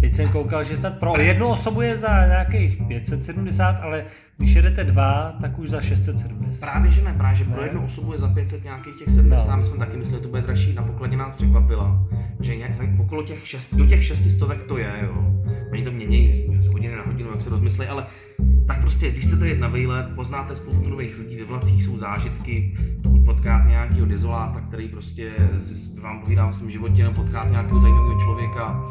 Teď 0.00 0.14
jsem 0.16 0.28
koukal, 0.28 0.64
že 0.64 0.76
snad 0.76 0.98
pro 0.98 1.20
jednu 1.20 1.46
osobu 1.48 1.80
je 1.82 1.96
za 1.96 2.26
nějakých 2.26 2.78
570, 2.88 3.72
ale 3.72 4.04
když 4.38 4.54
jedete 4.54 4.84
dva, 4.84 5.36
tak 5.40 5.58
už 5.58 5.70
za 5.70 5.80
670. 5.80 6.60
Právě 6.66 6.90
že 6.90 7.02
ne, 7.04 7.14
právě 7.18 7.36
že 7.36 7.44
pro 7.44 7.62
jednu 7.62 7.84
osobu 7.86 8.12
je 8.12 8.18
za 8.18 8.28
500 8.28 8.64
nějakých 8.64 8.94
těch 9.04 9.14
70, 9.14 9.50
No. 9.50 9.56
my 9.56 9.64
jsme 9.64 9.78
taky 9.78 9.96
mysleli, 9.96 10.18
že 10.18 10.22
to 10.22 10.28
bude 10.28 10.42
dražší, 10.42 10.74
na 10.74 10.82
pokladně 10.82 11.16
nás 11.16 11.36
překvapila. 11.36 12.06
Že 12.40 12.56
nějak, 12.56 12.72
okolo 13.00 13.22
těch 13.22 13.48
šest, 13.48 13.74
do 13.74 13.86
těch 13.86 14.04
šestistovek 14.04 14.62
to 14.62 14.78
je, 14.78 14.90
jo. 15.02 15.32
Oni 15.72 15.84
to 15.84 15.90
mění 15.92 16.32
z 16.60 16.66
hodiny 16.66 16.96
na 16.96 17.02
hodinu, 17.06 17.30
jak 17.30 17.42
se 17.42 17.50
rozmyslí, 17.50 17.86
ale 17.86 18.06
tak 18.66 18.80
prostě, 18.80 19.10
když 19.10 19.26
chcete 19.26 19.48
jet 19.48 19.60
na 19.60 19.68
výlet, 19.68 20.06
poznáte 20.14 20.56
spoustu 20.56 20.88
nových 20.88 21.18
lidí, 21.18 21.36
ve 21.38 21.44
vlacích 21.44 21.84
jsou 21.84 21.98
zážitky, 21.98 22.76
pokud 23.02 23.20
potkáte 23.24 23.68
nějakého 23.68 24.06
dezoláta, 24.06 24.60
který 24.60 24.88
prostě 24.88 25.30
si- 25.58 26.00
vám 26.00 26.20
povídá 26.20 26.46
o 26.46 26.52
svém 26.52 26.70
životě, 26.70 27.02
nebo 27.02 27.22
potkáte 27.22 27.50
nějakého 27.50 27.80
zajímavého 27.80 28.20
člověka, 28.20 28.84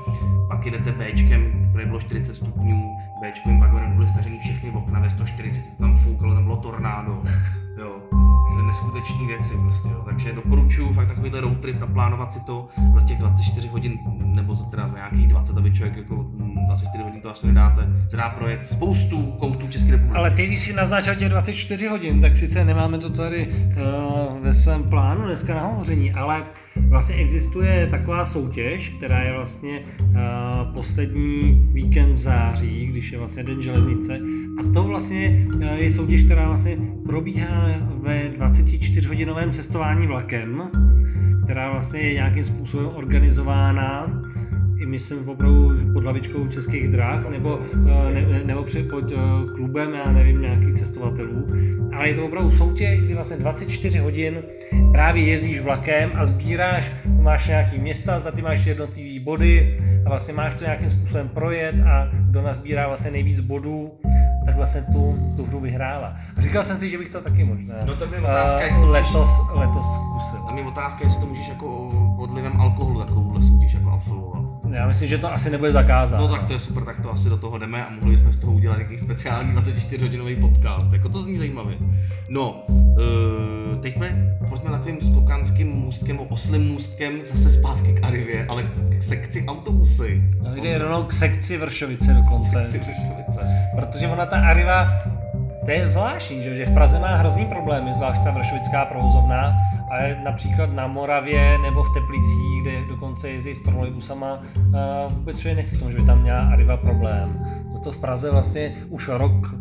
pak 0.48 0.65
jedete 0.65 0.91
Bčkem, 0.91 1.67
které 1.70 1.86
bylo 1.86 2.00
40 2.00 2.36
stupňů, 2.36 2.98
Bčkovým 3.22 3.60
vagonem 3.60 3.94
byly 3.96 4.08
stažený 4.08 4.39
všechny 4.39 4.72
okna 4.72 5.00
ve 5.00 5.10
140, 5.10 5.62
to 5.62 5.84
tam 5.84 5.98
foukalo, 5.98 6.34
tam 6.34 6.44
bylo 6.44 6.58
tornádo, 6.58 7.22
jo. 7.79 7.96
Neskutečné 8.67 9.27
věci 9.27 9.53
prostě, 9.63 9.89
jo. 9.89 10.01
Takže 10.05 10.34
doporučuji 10.34 10.94
fakt 10.94 11.08
takovýhle 11.08 11.41
road 11.41 11.60
trip, 11.60 11.79
naplánovat 11.79 12.34
si 12.34 12.46
to 12.46 12.67
za 12.96 13.01
těch 13.01 13.17
24 13.17 13.67
hodin, 13.67 14.00
nebo 14.25 14.55
za, 14.55 14.65
teda 14.65 14.88
za 14.88 14.98
nějakých 14.98 15.27
20, 15.27 15.58
aby 15.58 15.72
člověk 15.72 15.98
jako 15.98 16.25
24 16.65 17.03
hodin 17.03 17.22
to 17.22 17.31
asi 17.31 17.48
nedáte, 17.48 17.88
se 18.10 18.17
dá 18.17 18.29
projet 18.29 18.67
spoustu 18.67 19.22
koutů 19.22 19.67
České 19.67 19.91
republiky. 19.91 20.17
Ale 20.17 20.31
ty, 20.31 20.48
když 20.48 20.60
jsi 20.60 20.74
naznačil 20.74 21.15
těch 21.15 21.29
24 21.29 21.88
hodin, 21.88 22.22
tak 22.22 22.38
sice 22.38 22.65
nemáme 22.65 22.98
to 22.98 23.10
tady 23.10 23.48
uh, 23.48 24.39
ve 24.43 24.53
svém 24.53 24.84
plánu 24.84 25.25
dneska 25.25 25.55
na 25.55 25.62
hovoření, 25.62 26.12
ale 26.13 26.43
vlastně 26.89 27.15
existuje 27.15 27.88
taková 27.91 28.25
soutěž, 28.25 28.89
která 28.89 29.22
je 29.22 29.34
vlastně 29.34 29.79
uh, 30.01 30.15
poslední 30.74 31.67
víkend 31.72 32.13
v 32.13 32.17
září, 32.17 32.88
když 32.88 33.12
je 33.12 33.19
vlastně 33.19 33.43
Den 33.43 33.63
železnice. 33.63 34.19
A 34.60 34.74
to 34.74 34.84
vlastně 34.84 35.48
uh, 35.55 35.62
je 35.63 35.93
soutěž, 35.93 36.24
která 36.24 36.48
vlastně 36.48 36.77
probíhá 37.05 37.67
ve 38.01 38.29
24-hodinovém 38.29 39.51
cestování 39.51 40.07
vlakem, 40.07 40.72
která 41.43 41.72
vlastně 41.72 42.00
je 42.00 42.13
nějakým 42.13 42.45
způsobem 42.45 42.88
organizována 42.95 44.14
myslím 44.95 45.29
opravdu 45.29 45.71
pod 45.93 46.03
hlavičkou 46.03 46.47
českých 46.47 46.87
drah 46.87 47.29
nebo, 47.29 47.59
eh, 47.73 48.13
ne, 48.13 48.21
ne- 48.21 48.41
nebo 48.45 48.63
před, 48.63 48.89
pod 48.89 49.03
eh, 49.11 49.15
klubem, 49.55 49.93
já 49.93 50.11
nevím, 50.11 50.41
nějakých 50.41 50.73
cestovatelů. 50.73 51.47
Ale 51.93 52.07
je 52.09 52.15
to 52.15 52.25
opravdu 52.25 52.51
soutěž, 52.57 52.97
kdy 52.99 53.13
vlastně 53.13 53.37
24 53.37 53.99
hodin 53.99 54.37
právě 54.91 55.23
jezdíš 55.23 55.59
vlakem 55.59 56.11
a 56.15 56.25
sbíráš, 56.25 56.91
máš 57.05 57.47
nějaký 57.47 57.79
města, 57.79 58.19
za 58.19 58.31
ty 58.31 58.41
máš 58.41 58.65
jednotlivý 58.65 59.19
body 59.19 59.77
a 60.05 60.09
vlastně 60.09 60.33
máš 60.33 60.55
to 60.55 60.63
nějakým 60.63 60.89
způsobem 60.89 61.29
projet 61.29 61.75
a 61.87 62.09
kdo 62.29 62.41
nazbírá 62.41 62.87
vlastně 62.87 63.11
nejvíc 63.11 63.39
bodů, 63.39 63.91
tak 64.45 64.55
vlastně 64.55 64.81
tu, 64.93 65.33
tu 65.35 65.45
hru 65.45 65.59
vyhrává. 65.59 66.15
A 66.37 66.41
říkal 66.41 66.63
jsem 66.63 66.77
si, 66.77 66.89
že 66.89 66.97
bych 66.97 67.09
to 67.09 67.21
taky 67.21 67.43
možná 67.43 67.75
No 67.85 67.95
to 67.95 68.03
je 68.15 68.21
otázka, 68.21 68.59
eh, 68.61 68.65
jestli 68.65 68.81
to 68.81 68.87
můžeš- 68.87 69.03
letos, 69.13 69.29
letos 69.55 69.85
zkusil. 69.95 70.45
Tam 70.47 70.57
je 70.57 70.63
otázka, 70.63 71.05
jestli 71.05 71.19
to 71.21 71.25
můžeš 71.27 71.47
jako 71.49 71.89
pod 72.17 72.29
vlivem 72.29 72.61
alkoholu 72.61 72.94
Já 74.75 74.88
myslím, 74.88 75.10
že 75.10 75.17
to 75.17 75.34
asi 75.34 75.50
nebude 75.50 75.72
zakázáno. 75.72 76.27
No 76.27 76.34
tak 76.34 76.48
to 76.48 76.53
je 76.53 76.60
super, 76.60 76.84
tak 76.84 77.01
to 77.01 77.12
asi 77.12 77.29
do 77.29 77.38
toho 77.38 77.58
jdeme 77.58 77.86
a 77.86 77.89
mohli 77.89 78.15
bychom 78.15 78.34
z 78.34 78.39
toho 78.39 78.53
udělat 78.53 78.77
nějaký 78.77 78.98
speciální 78.98 79.53
24-hodinový 79.53 80.41
podcast, 80.41 80.94
jako 80.94 81.10
to 81.10 81.22
zní 81.22 81.38
zajímavě. 81.38 81.75
No, 82.29 82.63
uh, 82.67 83.82
teď 83.82 83.94
jsme, 83.94 84.38
pojďme 84.50 84.72
takovým 84.72 85.01
skokanským 85.01 85.67
můstkem, 85.67 86.19
oslým 86.30 86.73
můstkem 86.73 87.19
zase 87.23 87.52
zpátky 87.52 87.93
k 87.93 88.04
Arivě, 88.04 88.45
ale 88.49 88.63
k 88.99 89.04
sekci 89.04 89.45
autobusy. 89.47 90.23
No, 90.41 90.56
jde 90.56 90.78
rovnou 90.78 91.04
k 91.04 91.13
sekci 91.13 91.58
Vršovice 91.58 92.13
dokonce. 92.13 92.69
Sekci 92.69 92.78
Vršovice. 92.78 93.69
Protože 93.76 94.08
ona 94.08 94.26
ta 94.26 94.39
Arriva, 94.39 94.89
to 95.65 95.71
je 95.71 95.91
zvláštní, 95.91 96.43
že, 96.43 96.56
že 96.56 96.65
v 96.65 96.73
Praze 96.73 96.99
má 96.99 97.15
hrozný 97.15 97.45
problémy, 97.45 97.93
zvlášť 97.97 98.23
ta 98.23 98.32
vršovická 98.32 98.86
provozovna, 98.86 99.54
ale 99.95 100.17
například 100.23 100.73
na 100.73 100.88
Moravě 100.88 101.58
nebo 101.58 101.84
v 101.84 101.93
Teplicích, 101.93 102.62
kde 102.62 102.86
dokonce 102.89 103.29
jezdí 103.29 103.55
s 103.55 103.63
trolejbusama, 103.63 104.39
a 104.77 105.08
vůbec 105.13 105.39
člověk 105.39 105.58
neslyší, 105.58 105.91
že 105.91 105.97
by 105.97 106.05
tam 106.05 106.21
měla 106.21 106.39
Arriva 106.39 106.77
problém. 106.77 107.45
Zato 107.73 107.91
v 107.91 107.97
Praze 107.97 108.31
vlastně 108.31 108.75
už 108.89 109.08
rok 109.08 109.55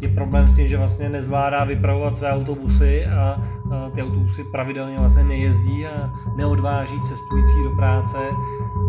je 0.00 0.08
problém 0.08 0.48
s 0.48 0.56
tím, 0.56 0.68
že 0.68 0.76
vlastně 0.76 1.08
nezvládá 1.08 1.64
vypravovat 1.64 2.18
své 2.18 2.32
autobusy 2.32 3.06
a, 3.06 3.42
a 3.74 3.90
ty 3.94 4.02
autobusy 4.02 4.42
pravidelně 4.52 4.96
vlastně 4.96 5.24
nejezdí 5.24 5.86
a 5.86 6.10
neodváží 6.36 7.00
cestující 7.08 7.64
do 7.64 7.76
práce. 7.76 8.18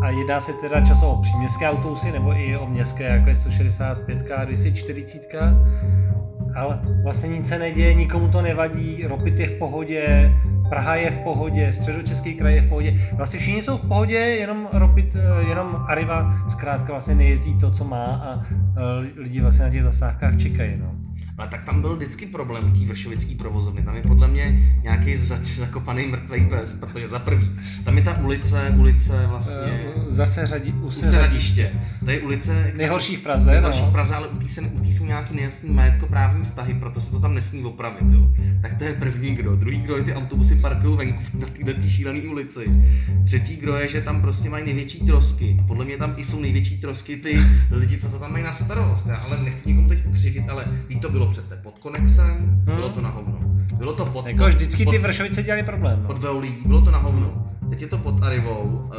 A 0.04 0.10
jedná 0.10 0.42
se 0.42 0.54
teda 0.54 0.86
často 0.86 1.10
o 1.10 1.22
příměstské 1.22 1.70
autobusy 1.70 2.12
nebo 2.12 2.34
i 2.34 2.58
o 2.58 2.66
městské, 2.66 3.04
jako 3.04 3.30
je 3.30 3.36
165, 3.36 4.24
240. 4.46 5.40
Ale 6.56 6.80
vlastně 7.04 7.30
nic 7.30 7.48
se 7.48 7.60
neděje, 7.60 7.94
nikomu 7.94 8.28
to 8.28 8.42
nevadí, 8.42 9.06
Ropit 9.08 9.40
je 9.40 9.48
v 9.48 9.60
pohodě, 9.60 10.34
Praha 10.70 10.96
je 10.96 11.12
v 11.12 11.18
pohodě, 11.18 11.74
středočeský 11.74 12.34
kraj 12.34 12.56
je 12.56 12.62
v 12.62 12.70
pohodě. 12.70 13.10
Vlastně 13.14 13.40
všichni 13.40 13.62
jsou 13.62 13.78
v 13.78 13.88
pohodě, 13.88 14.18
jenom 14.18 14.68
Ropit, 14.74 15.16
eh, 15.16 15.50
jenom 15.50 15.86
Arriva 15.90 16.34
zkrátka 16.50 16.92
vlastně 16.92 17.16
nejezdí 17.16 17.60
to, 17.60 17.72
co 17.72 17.84
má 17.84 18.06
a 18.06 18.46
eh, 18.52 19.22
lidi 19.22 19.42
vlastně 19.42 19.66
na 19.66 19.72
těch 19.72 19.84
zastávkách 19.84 20.38
čekají. 20.38 20.78
No. 20.78 20.92
Ale 21.38 21.48
tak 21.48 21.64
tam 21.64 21.82
byl 21.82 21.96
vždycky 21.96 22.26
problém 22.26 22.72
té 22.80 22.86
vršovický 22.86 23.36
provozovny. 23.36 23.82
Tam 23.84 23.96
je 23.96 24.02
podle 24.02 24.28
mě 24.28 24.60
nějaký 24.84 25.18
zač, 25.18 25.40
zakopaný 25.48 26.08
mrtvý 26.08 26.46
pes, 26.50 26.76
protože 26.76 27.08
za 27.08 27.20
prvý, 27.20 27.52
tam 27.84 27.98
je 27.98 28.04
ta 28.04 28.20
ulice, 28.20 28.74
ulice 28.78 29.26
vlastně, 29.28 29.54
Eh, 29.64 29.94
Zase 30.10 30.46
řadí, 30.48 30.72
u 30.72 30.86
u 30.88 30.92
se 30.92 31.06
Seradiště. 31.12 31.72
To 32.06 32.10
je 32.12 32.22
ulice, 32.22 32.72
Nejhorší 32.78 33.16
v 33.16 33.20
Praze, 33.22 33.52
Nejhorší 33.52 33.82
v 33.82 33.86
no. 33.86 33.92
Praze, 33.92 34.16
ale 34.16 34.28
u 34.28 34.38
té 34.38 34.50
se- 34.50 34.62
u 34.62 34.80
té 34.80 34.88
jsou 34.88 35.06
nějaký 35.06 35.36
nejasný 35.36 35.70
majetkoprávní 35.74 36.44
vztahy, 36.44 36.74
proto 36.74 37.02
se 37.02 37.12
to 37.12 37.20
tam 37.20 37.36
nesmí 37.36 37.64
opravit. 37.64 38.04
Jo. 38.14 38.28
Tak 38.62 38.78
to 38.78 38.84
je 38.84 38.94
první 38.94 39.36
kdo. 39.36 39.56
Druhý 39.56 39.82
kdo 39.82 39.98
je 39.98 40.04
ty 40.04 40.14
autobusy 40.14 40.56
parkují 40.56 40.98
venku 40.98 41.22
na 41.40 41.48
této 41.74 41.90
šílené 41.90 42.20
ulici. 42.22 42.66
Třetí 43.26 43.56
kdo 43.56 43.76
je, 43.76 43.88
že 43.90 44.02
tam 44.02 44.22
prostě 44.22 44.50
mají 44.50 44.66
největší 44.66 45.06
trosky. 45.06 45.58
A 45.60 45.68
podle 45.68 45.86
mě 45.86 45.98
tam 45.98 46.14
i 46.18 46.26
jsou 46.26 46.42
největší 46.42 46.78
trosky 46.78 47.18
ty 47.18 47.40
lidi, 47.72 47.98
co 47.98 48.10
to 48.10 48.20
tam 48.20 48.32
mají 48.32 48.44
na 48.44 48.54
starost. 48.54 49.08
Já 49.08 49.16
ale 49.16 49.44
nechci 49.44 49.70
nikomu 49.70 49.90
teď 49.90 50.00
ukřivit, 50.06 50.50
ale 50.50 50.66
ví 50.90 51.00
to 51.00 51.10
bylo 51.10 51.23
přece 51.32 51.56
pod 51.64 51.80
konexem, 51.80 52.62
bylo 52.66 52.90
to 52.90 53.02
na 53.02 53.10
hovno. 53.10 53.40
Bylo 53.78 53.94
to 53.94 54.06
pod, 54.06 54.26
Jako 54.26 54.48
vždycky 54.48 54.86
ty 54.86 54.98
pod, 55.00 55.02
Vršovice 55.08 55.44
dělali 55.44 55.64
problém. 55.64 56.00
No. 56.02 56.08
pod 56.08 56.18
Veolí, 56.18 56.56
bylo 56.66 56.82
to 56.86 56.92
na 56.92 56.98
hovno. 56.98 57.48
Teď 57.70 57.82
je 57.82 57.88
to 57.88 57.98
pod 57.98 58.24
Arivou 58.24 58.62
uh, 58.62 58.94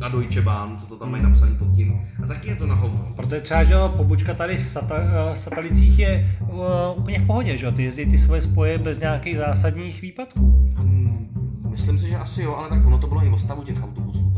a 0.00 0.08
Deutsche 0.08 0.42
Bahn, 0.42 0.78
co 0.78 0.86
to 0.86 0.96
tam 0.96 1.10
mají 1.10 1.22
napsaný 1.22 1.56
pod 1.56 1.68
tím. 1.76 2.02
A 2.24 2.26
taky 2.26 2.48
je 2.48 2.56
to 2.56 2.66
na 2.66 2.74
hovno. 2.74 3.12
Protože 3.16 3.40
třeba, 3.40 3.64
že 3.64 3.74
jo, 3.74 3.94
pobočka 3.96 4.34
tady 4.34 4.56
v 4.56 4.68
Sata, 4.68 4.94
eh, 4.98 5.36
Satalicích 5.36 5.98
je 5.98 6.30
uh, 6.40 6.58
úplně 6.96 7.18
v 7.18 7.26
pohodě, 7.26 7.56
že 7.58 7.66
jo, 7.66 7.72
ty 7.72 7.82
jezdí 7.82 8.06
ty 8.06 8.18
svoje 8.18 8.42
spoje 8.42 8.78
bez 8.78 8.98
nějakých 8.98 9.36
zásadních 9.36 10.02
výpadků. 10.02 10.72
Hmm, 10.76 11.28
Myslím 11.70 11.98
si, 11.98 12.08
že 12.08 12.16
asi 12.16 12.42
jo, 12.42 12.54
ale 12.54 12.68
tak 12.68 12.86
ono 12.86 12.98
to 12.98 13.06
bylo 13.06 13.24
i 13.24 13.28
o 13.28 13.38
stavu 13.38 13.62
těch 13.62 13.82
autobusů 13.82 14.31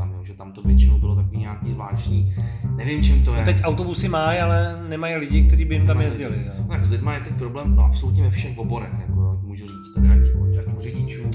nějaký 1.65 1.73
zvláštní, 1.73 2.35
nevím 2.77 3.03
čím 3.03 3.25
to 3.25 3.35
je. 3.35 3.39
No 3.39 3.45
teď 3.45 3.57
autobusy 3.63 4.09
mají, 4.09 4.39
ale 4.39 4.85
nemají 4.89 5.17
lidi, 5.17 5.45
kteří 5.45 5.65
by 5.65 5.75
jim 5.75 5.87
tam 5.87 6.01
jezdili. 6.01 6.37
Jo. 6.47 6.53
No, 6.59 6.65
tak 6.69 6.87
s 6.87 6.91
lidma 6.91 7.15
je 7.15 7.21
teď 7.21 7.33
problém 7.33 7.81
absolutně 7.81 8.23
ve 8.23 8.31
všech 8.31 8.59
oborech, 8.59 8.93
jako 9.01 9.41
můžu 9.43 9.67
říct, 9.67 9.95
tady 9.95 10.09
ať, 10.09 10.67
ať 10.67 10.83
řidičů. 10.83 11.31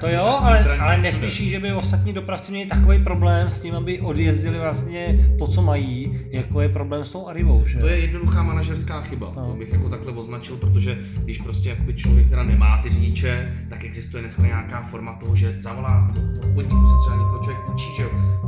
To 0.00 0.08
jo, 0.08 0.24
ale, 0.24 0.78
ale 0.78 0.98
neslyší, 0.98 1.48
že 1.48 1.60
by 1.60 1.72
ostatní 1.72 2.12
dopravci 2.12 2.52
měli 2.52 2.68
takový 2.68 3.04
problém 3.04 3.50
s 3.50 3.60
tím, 3.60 3.74
aby 3.74 4.00
odjezdili 4.00 4.58
vlastně 4.58 5.28
to, 5.38 5.46
co 5.46 5.62
mají, 5.62 6.18
jako 6.30 6.60
je 6.60 6.68
problém 6.68 7.04
s 7.04 7.12
tou 7.12 7.28
Arivou, 7.28 7.66
že? 7.66 7.78
To 7.78 7.86
je 7.86 7.98
jednoduchá 7.98 8.42
manažerská 8.42 9.00
chyba, 9.02 9.32
No. 9.36 9.46
to 9.46 9.54
bych 9.54 9.72
jako 9.72 9.88
takhle 9.88 10.12
označil, 10.12 10.56
protože 10.56 10.98
když 11.24 11.38
prostě 11.42 11.68
jakoby 11.68 11.94
člověk 11.94 12.28
teda 12.28 12.42
nemá 12.42 12.82
ty 12.82 12.90
řidiče, 12.90 13.52
tak 13.70 13.84
existuje 13.84 14.22
dneska 14.22 14.42
nějaká 14.42 14.82
forma 14.82 15.12
toho, 15.20 15.36
že 15.36 15.60
zavolá 15.60 16.10
od 16.38 16.54
podniku 16.54 16.86
se 16.88 16.94
třeba 17.04 17.16
někoho 17.16 17.44
člověk 17.44 17.68
učí, 17.74 17.88
že 17.98 18.04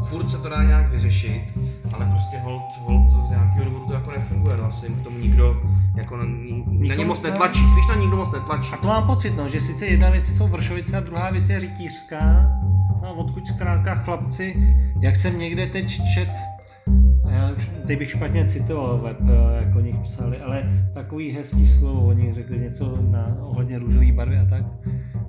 furt 0.09 0.29
se 0.31 0.39
to 0.39 0.49
dá 0.49 0.63
nějak 0.63 0.91
vyřešit, 0.91 1.43
ale 1.93 2.07
prostě 2.07 2.39
hold, 2.39 2.63
hold 2.81 3.11
z 3.11 3.31
nějakého 3.31 3.65
důvodu 3.65 3.87
to 3.87 3.93
jako 3.93 4.11
nefunguje, 4.11 4.57
no 4.57 4.65
asi 4.65 4.87
k 4.87 5.05
tomu 5.05 5.19
nikdo 5.19 5.63
jako 5.97 6.17
na, 6.17 6.25
na 6.89 6.95
ně 6.95 7.05
moc 7.05 7.23
netlačí, 7.23 7.61
spíš 7.61 7.89
na 7.89 7.95
nikdo 7.95 8.17
moc 8.17 8.33
netlačí. 8.33 8.73
A 8.73 8.77
to 8.77 8.87
mám 8.87 9.07
pocit, 9.07 9.37
no, 9.37 9.49
že 9.49 9.61
sice 9.61 9.87
jedna 9.87 10.11
věc 10.11 10.27
jsou 10.27 10.49
Vršovice 10.49 10.97
a 10.97 11.01
druhá 11.01 11.31
věc 11.31 11.49
je 11.49 11.59
Rytířská. 11.59 12.51
No, 13.03 13.15
odkud 13.15 13.49
zkrátka 13.49 13.95
chlapci, 13.95 14.77
jak 15.01 15.17
jsem 15.17 15.39
někde 15.39 15.67
teď 15.67 16.01
čet, 16.15 16.31
já 17.31 17.51
už 17.57 17.71
teď 17.87 17.99
bych 17.99 18.11
špatně 18.11 18.47
citoval 18.49 18.99
web, 18.99 19.17
jak 19.61 19.77
oni 19.77 20.01
psali, 20.03 20.41
ale 20.41 20.63
takový 20.95 21.33
hezký 21.33 21.67
slovo, 21.67 22.07
oni 22.07 22.35
řekli 22.35 22.59
něco 22.59 22.95
na 23.11 23.37
ohledně 23.41 23.79
růžové 23.79 24.13
barvy 24.13 24.39
a 24.39 24.45
tak. 24.51 24.63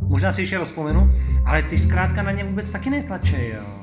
Možná 0.02 0.32
si 0.32 0.42
ještě 0.42 0.58
rozpomenu, 0.58 1.12
ale 1.46 1.64
ty 1.64 1.78
zkrátka 1.78 2.24
na 2.24 2.32
ně 2.32 2.44
vůbec 2.44 2.72
taky 2.72 2.90
netlačej, 2.90 3.50
jo. 3.50 3.77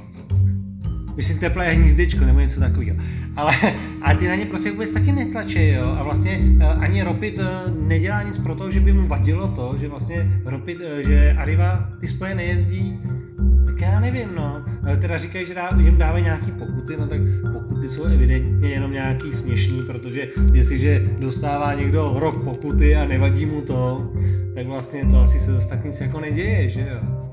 Myslím 1.16 1.38
teplé 1.38 1.70
hnízdičko 1.70 2.24
nebo 2.24 2.40
něco 2.40 2.60
takového. 2.60 2.96
Ale, 3.36 3.52
ale 4.02 4.16
ty 4.16 4.28
na 4.28 4.34
ně 4.34 4.46
prostě 4.46 4.70
vůbec 4.70 4.92
taky 4.92 5.12
netlačí, 5.12 5.68
jo. 5.68 5.96
A 5.98 6.02
vlastně 6.02 6.40
eh, 6.60 6.64
ani 6.64 7.02
Ropit 7.02 7.38
eh, 7.38 7.70
nedělá 7.80 8.22
nic 8.22 8.38
pro 8.38 8.54
to, 8.54 8.70
že 8.70 8.80
by 8.80 8.92
mu 8.92 9.08
vadilo 9.08 9.48
to, 9.48 9.74
že 9.80 9.88
vlastně 9.88 10.40
Ropit, 10.44 10.78
eh, 10.80 11.02
že 11.02 11.34
Arriva 11.38 11.88
ty 12.00 12.08
spoje 12.08 12.34
nejezdí, 12.34 12.98
tak 13.66 13.80
já 13.80 14.00
nevím, 14.00 14.28
no. 14.36 14.64
Teda 15.00 15.18
říkají, 15.18 15.46
že 15.46 15.54
dá, 15.54 15.70
jim 15.78 15.98
dávají 15.98 16.24
nějaký 16.24 16.50
pokuty, 16.50 16.96
no 16.96 17.06
tak 17.06 17.20
pokuty 17.52 17.88
jsou 17.88 18.04
evidentně 18.04 18.68
jenom 18.68 18.92
nějaký 18.92 19.32
směšný, 19.32 19.82
protože 19.82 20.28
jestliže 20.52 21.08
dostává 21.18 21.74
někdo 21.74 22.14
rok 22.16 22.44
pokuty 22.44 22.96
a 22.96 23.04
nevadí 23.04 23.46
mu 23.46 23.60
to, 23.60 24.12
tak 24.54 24.66
vlastně 24.66 25.04
to 25.04 25.20
asi 25.20 25.40
se 25.40 25.52
dost 25.52 25.66
tak 25.66 25.84
nic 25.84 26.00
jako 26.00 26.20
neděje, 26.20 26.70
že 26.70 26.80
jo. 26.80 27.23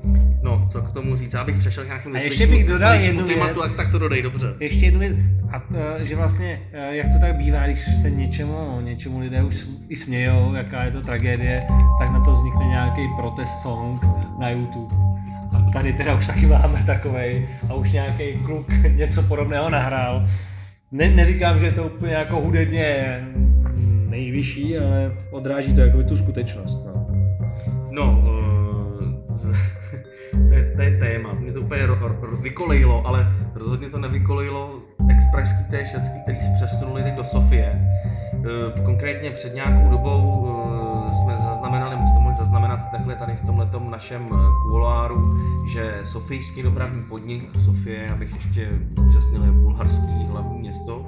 No, 0.62 0.68
co 0.68 0.82
k 0.82 0.90
tomu 0.90 1.16
říct, 1.16 1.34
abych 1.34 1.58
přešel 1.58 1.84
k 1.84 1.86
nějakému 1.86 2.14
A 2.14 2.18
ještě 2.18 2.46
bych 2.46 2.66
dodal 2.66 2.94
jednu 2.94 3.26
tématu, 3.26 3.60
věc. 3.60 3.68
tak, 3.68 3.76
tak 3.76 3.90
to 3.90 3.98
dodej, 3.98 4.22
dobře. 4.22 4.54
Ještě 4.60 4.84
jednu 4.84 5.00
věc, 5.00 5.16
a 5.52 5.58
to, 5.60 6.04
že 6.06 6.16
vlastně, 6.16 6.60
eh, 6.72 6.96
jak 6.96 7.06
to 7.12 7.18
tak 7.20 7.36
bývá, 7.36 7.66
když 7.66 7.80
se 8.02 8.10
něčemu, 8.10 8.80
něčemu 8.80 9.18
lidé 9.18 9.42
už 9.42 9.66
i 9.88 9.96
smějou, 9.96 10.54
jaká 10.54 10.84
je 10.84 10.90
to 10.90 11.00
tragédie, 11.00 11.66
tak 12.00 12.10
na 12.10 12.24
to 12.24 12.34
vznikne 12.34 12.64
nějaký 12.64 13.00
protest 13.16 13.62
song 13.62 14.00
na 14.40 14.50
YouTube. 14.50 14.94
A 15.52 15.70
tady 15.72 15.92
teda 15.92 16.14
už 16.14 16.26
taky 16.26 16.46
máme 16.46 16.82
takovej 16.86 17.48
a 17.68 17.74
už 17.74 17.92
nějaký 17.92 18.24
kluk 18.44 18.68
něco 18.96 19.22
podobného 19.22 19.70
nahrál. 19.70 20.26
Ne, 20.92 21.10
neříkám, 21.10 21.60
že 21.60 21.66
je 21.66 21.72
to 21.72 21.84
úplně 21.84 22.12
jako 22.12 22.40
hudebně 22.40 23.20
nejvyšší, 24.08 24.78
ale 24.78 25.12
odráží 25.30 25.74
to 25.74 25.80
jako 25.80 26.02
tu 26.02 26.16
skutečnost. 26.16 26.78
No. 26.86 27.06
No, 27.90 28.20
uh, 29.30 29.36
z, 29.36 29.54
to, 30.82 30.88
je, 30.88 30.98
téma. 30.98 31.32
Mě 31.32 31.52
to 31.52 31.60
úplně 31.60 31.82
vykolejilo, 32.42 33.06
ale 33.06 33.26
rozhodně 33.54 33.90
to 33.90 33.98
nevykolejilo 33.98 34.78
expresský 35.10 35.64
T6, 35.70 36.22
který 36.22 36.40
se 36.40 36.52
přesunuli 36.54 37.02
teď 37.02 37.14
do 37.14 37.24
Sofie. 37.24 37.88
Uh, 38.34 38.84
konkrétně 38.84 39.30
před 39.30 39.54
nějakou 39.54 39.90
dobou 39.90 40.40
uh, 40.40 41.12
jsme 41.12 41.36
zaznamenali, 41.36 41.96
jsme 42.08 42.20
mohli 42.20 42.36
zaznamenat 42.36 42.80
takhle 42.90 43.16
tady 43.16 43.36
v 43.36 43.46
tomhle 43.46 43.70
našem 43.90 44.28
kuloáru, 44.62 45.36
že 45.66 46.00
sofijský 46.04 46.62
dopravní 46.62 47.02
podnik, 47.02 47.50
Sofie, 47.64 48.08
abych 48.08 48.34
ještě 48.34 48.68
upřesnil, 49.00 49.44
je 49.44 49.50
bulharský 49.50 50.26
hlavní 50.30 50.58
město, 50.58 51.06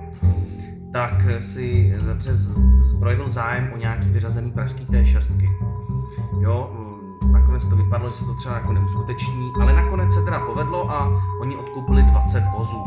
tak 0.92 1.26
si 1.40 1.96
zbrojil 2.82 3.30
zájem 3.30 3.70
o 3.74 3.76
nějaký 3.76 4.08
vyřazený 4.08 4.50
pražský 4.52 4.86
T6. 4.86 5.50
Jo, 6.40 6.83
nakonec 7.64 7.68
to 7.70 7.76
vypadlo, 7.76 8.10
že 8.10 8.16
se 8.16 8.24
to 8.24 8.34
třeba 8.34 8.54
jako 8.54 8.72
neuskuteční, 8.72 9.52
ale 9.60 9.72
nakonec 9.72 10.14
se 10.14 10.24
teda 10.24 10.40
povedlo 10.40 10.90
a 10.90 11.22
oni 11.40 11.56
odkoupili 11.56 12.02
20 12.02 12.44
vozů. 12.58 12.84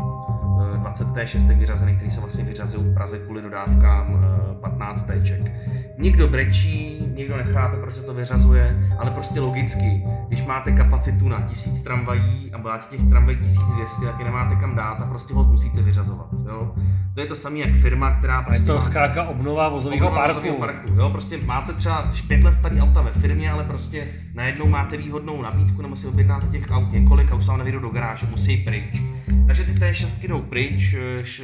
20 0.77 1.07
T6 1.07 1.57
vyřazených, 1.57 1.95
který 1.95 2.11
se 2.11 2.21
vlastně 2.21 2.43
vyřazují 2.43 2.83
v 2.83 2.93
Praze 2.93 3.19
kvůli 3.19 3.41
dodávkám 3.41 4.25
15 4.61 5.09
Tček. 5.23 5.51
Někdo 5.99 6.27
brečí, 6.27 6.97
někdo 7.15 7.37
nechápe, 7.37 7.77
proč 7.77 7.93
se 7.93 8.01
to 8.01 8.13
vyřazuje, 8.13 8.89
ale 8.99 9.11
prostě 9.11 9.39
logicky, 9.39 10.03
když 10.27 10.45
máte 10.45 10.71
kapacitu 10.71 11.27
na 11.27 11.41
1000 11.41 11.81
tramvají 11.81 12.51
a 12.53 12.57
máte 12.57 12.97
těch 12.97 13.09
tramvají 13.09 13.37
1200, 13.37 14.05
tak 14.05 14.19
je 14.19 14.25
nemáte 14.25 14.55
kam 14.55 14.75
dát 14.75 14.93
a 14.93 15.05
prostě 15.05 15.33
ho 15.33 15.43
musíte 15.43 15.81
vyřazovat. 15.81 16.27
Jo? 16.45 16.75
To 17.13 17.21
je 17.21 17.27
to 17.27 17.35
samé 17.35 17.59
jak 17.59 17.73
firma, 17.73 18.11
která 18.11 18.41
prostě. 18.41 18.65
To 18.65 18.71
je 18.71 18.79
to 18.79 18.85
zkrátka 18.85 19.23
obnova 19.23 19.69
vozového 19.69 20.11
parku. 20.11 20.59
parku. 20.59 20.93
Jo? 20.95 21.09
Prostě 21.09 21.37
máte 21.45 21.73
třeba 21.73 22.11
5 22.27 22.43
let 22.43 22.55
starý 22.55 22.81
auta 22.81 23.01
ve 23.01 23.11
firmě, 23.11 23.51
ale 23.51 23.63
prostě 23.63 24.07
najednou 24.33 24.67
máte 24.67 24.97
výhodnou 24.97 25.41
nabídku, 25.41 25.81
nebo 25.81 25.95
si 25.95 26.07
objednáte 26.07 26.47
těch 26.47 26.71
aut 26.71 26.91
několik 26.91 27.31
a 27.31 27.35
už 27.35 27.45
se 27.45 27.51
vám 27.51 27.57
nevyjdou 27.57 27.79
do 27.79 27.89
garáže, 27.89 28.27
musí 28.31 28.57
pryč. 28.57 29.01
Takže 29.47 29.63
ty 29.63 29.71
T6 29.71 30.27
jdou 30.27 30.41
pryč, 30.41 30.95
š, 31.21 31.43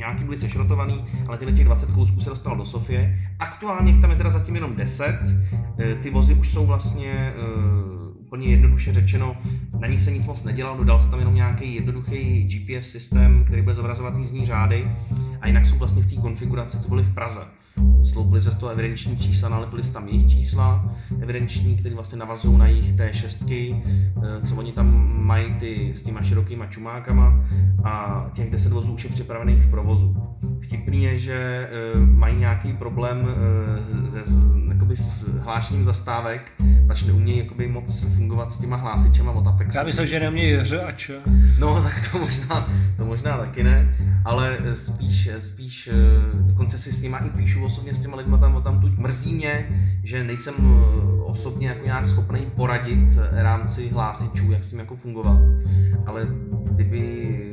nějaký 0.00 0.24
byly 0.24 0.38
sešrotovaný, 0.38 1.04
ale 1.28 1.38
tyhle 1.38 1.54
těch 1.54 1.64
20 1.64 1.90
kousků 1.90 2.20
se 2.20 2.30
dostalo 2.30 2.56
do 2.56 2.66
Sofie. 2.66 3.18
Aktuálně 3.38 4.00
tam 4.00 4.10
je 4.10 4.16
teda 4.16 4.30
zatím 4.30 4.54
jenom 4.54 4.76
10. 4.76 5.18
Ty 6.02 6.10
vozy 6.10 6.34
už 6.34 6.48
jsou 6.48 6.66
vlastně 6.66 7.32
úplně 8.14 8.46
jednoduše 8.46 8.92
řečeno, 8.92 9.36
na 9.80 9.88
nich 9.88 10.02
se 10.02 10.10
nic 10.10 10.26
moc 10.26 10.44
nedělal, 10.44 10.76
dodal 10.76 10.98
se 10.98 11.10
tam 11.10 11.18
jenom 11.18 11.34
nějaký 11.34 11.74
jednoduchý 11.74 12.44
GPS 12.44 12.86
systém, 12.86 13.44
který 13.44 13.62
bude 13.62 13.74
zobrazovat 13.74 14.18
jízdní 14.18 14.46
řády 14.46 14.90
a 15.40 15.46
jinak 15.46 15.66
jsou 15.66 15.78
vlastně 15.78 16.02
v 16.02 16.14
té 16.14 16.20
konfiguraci, 16.20 16.80
co 16.80 16.88
byly 16.88 17.02
v 17.02 17.14
Praze. 17.14 17.40
Sloupili 18.04 18.42
se 18.42 18.50
z 18.50 18.56
toho 18.56 18.72
evidenční 18.72 19.16
čísla, 19.16 19.48
nalepili 19.48 19.82
tam 19.82 20.08
jejich 20.08 20.30
čísla 20.30 20.94
evidenční, 21.20 21.76
které 21.76 21.94
vlastně 21.94 22.18
navazují 22.18 22.58
na 22.58 22.66
jejich 22.66 22.96
T6, 22.96 23.82
co 24.48 24.56
oni 24.56 24.72
tam 24.72 25.16
mají 25.26 25.54
ty, 25.54 25.92
s 25.96 26.02
těma 26.02 26.22
širokýma 26.22 26.66
čumákama 26.66 27.44
a 27.84 28.24
těch 28.34 28.50
10 28.50 28.72
vozů 28.72 28.92
už 28.92 29.04
je 29.04 29.10
připravených 29.10 29.62
v 29.62 29.70
provozu. 29.70 30.16
Vtipný 30.70 31.02
je, 31.02 31.18
že 31.18 31.68
mají 31.94 32.36
nějaký 32.36 32.72
problém 32.72 33.26
se, 34.10 34.32
jakoby 34.68 34.96
s 34.96 35.28
hlášením 35.38 35.84
zastávek, 35.84 36.52
pač 36.86 37.02
neumějí 37.02 37.38
jakoby 37.38 37.68
moc 37.68 38.04
fungovat 38.16 38.52
s 38.52 38.60
těma 38.60 38.76
hlásičema 38.76 39.32
od 39.32 39.46
Apexu. 39.46 39.78
Já 39.78 39.84
myslím, 39.84 40.06
že 40.06 40.20
nemějí 40.20 40.64
Ř 40.64 40.82
a 40.86 40.92
Č. 40.92 41.14
No, 41.58 41.82
tak 41.82 42.10
to 42.12 42.18
možná, 42.18 42.68
to 42.96 43.04
možná 43.04 43.38
taky 43.38 43.62
ne, 43.62 43.96
ale 44.24 44.58
spíš, 44.74 45.30
spíš 45.38 45.90
dokonce 46.32 46.78
si 46.78 46.92
s 46.92 47.02
nima 47.02 47.18
i 47.18 47.30
píšu 47.30 47.64
osobně 47.64 47.94
s 47.94 48.00
těma 48.00 48.16
lidma 48.16 48.38
tam, 48.38 48.62
tam 48.62 48.80
tuď 48.80 48.98
mrzí 48.98 49.34
mě, 49.34 49.68
že 50.04 50.24
nejsem 50.24 50.54
osobně 51.24 51.68
jako 51.68 51.84
nějak 51.84 52.08
schopný 52.08 52.46
poradit 52.56 53.18
rámci 53.30 53.88
hlásičů, 53.88 54.52
jak 54.52 54.64
s 54.64 54.70
tím 54.70 54.78
jako 54.78 54.96
fungovat. 54.96 55.38
Ale 56.06 56.26
kdyby 56.72 57.49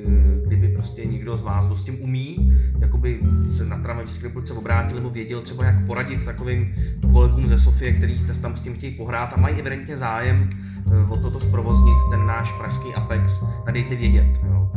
prostě 0.88 1.06
někdo 1.06 1.38
z 1.38 1.42
vás, 1.42 1.66
kdo 1.66 1.76
s 1.76 1.84
tím 1.84 1.98
umí, 2.02 2.54
jakoby 2.80 3.20
se 3.58 3.66
na 3.66 3.78
tramvaj 3.78 4.06
v 4.06 4.10
České 4.10 4.28
republice 4.28 4.54
obrátil 4.54 4.98
nebo 4.98 5.10
věděl 5.10 5.42
třeba 5.42 5.66
jak 5.66 5.86
poradit 5.86 6.26
takovým 6.26 6.76
kolegům 7.12 7.48
ze 7.48 7.60
Sofie, 7.60 7.94
který 7.94 8.20
tam 8.42 8.58
s 8.58 8.62
tím 8.62 8.74
chtějí 8.74 8.96
pohrát 8.96 9.34
a 9.34 9.42
mají 9.42 9.60
evidentně 9.60 9.98
zájem 9.98 10.50
o 11.10 11.18
toto 11.18 11.40
zprovoznit 11.40 11.98
ten 12.12 12.26
náš 12.26 12.52
pražský 12.52 12.94
Apex, 12.94 13.44
tak 13.66 13.74
dejte 13.74 13.96
vědět. 13.96 14.40
Jo. 14.48 14.72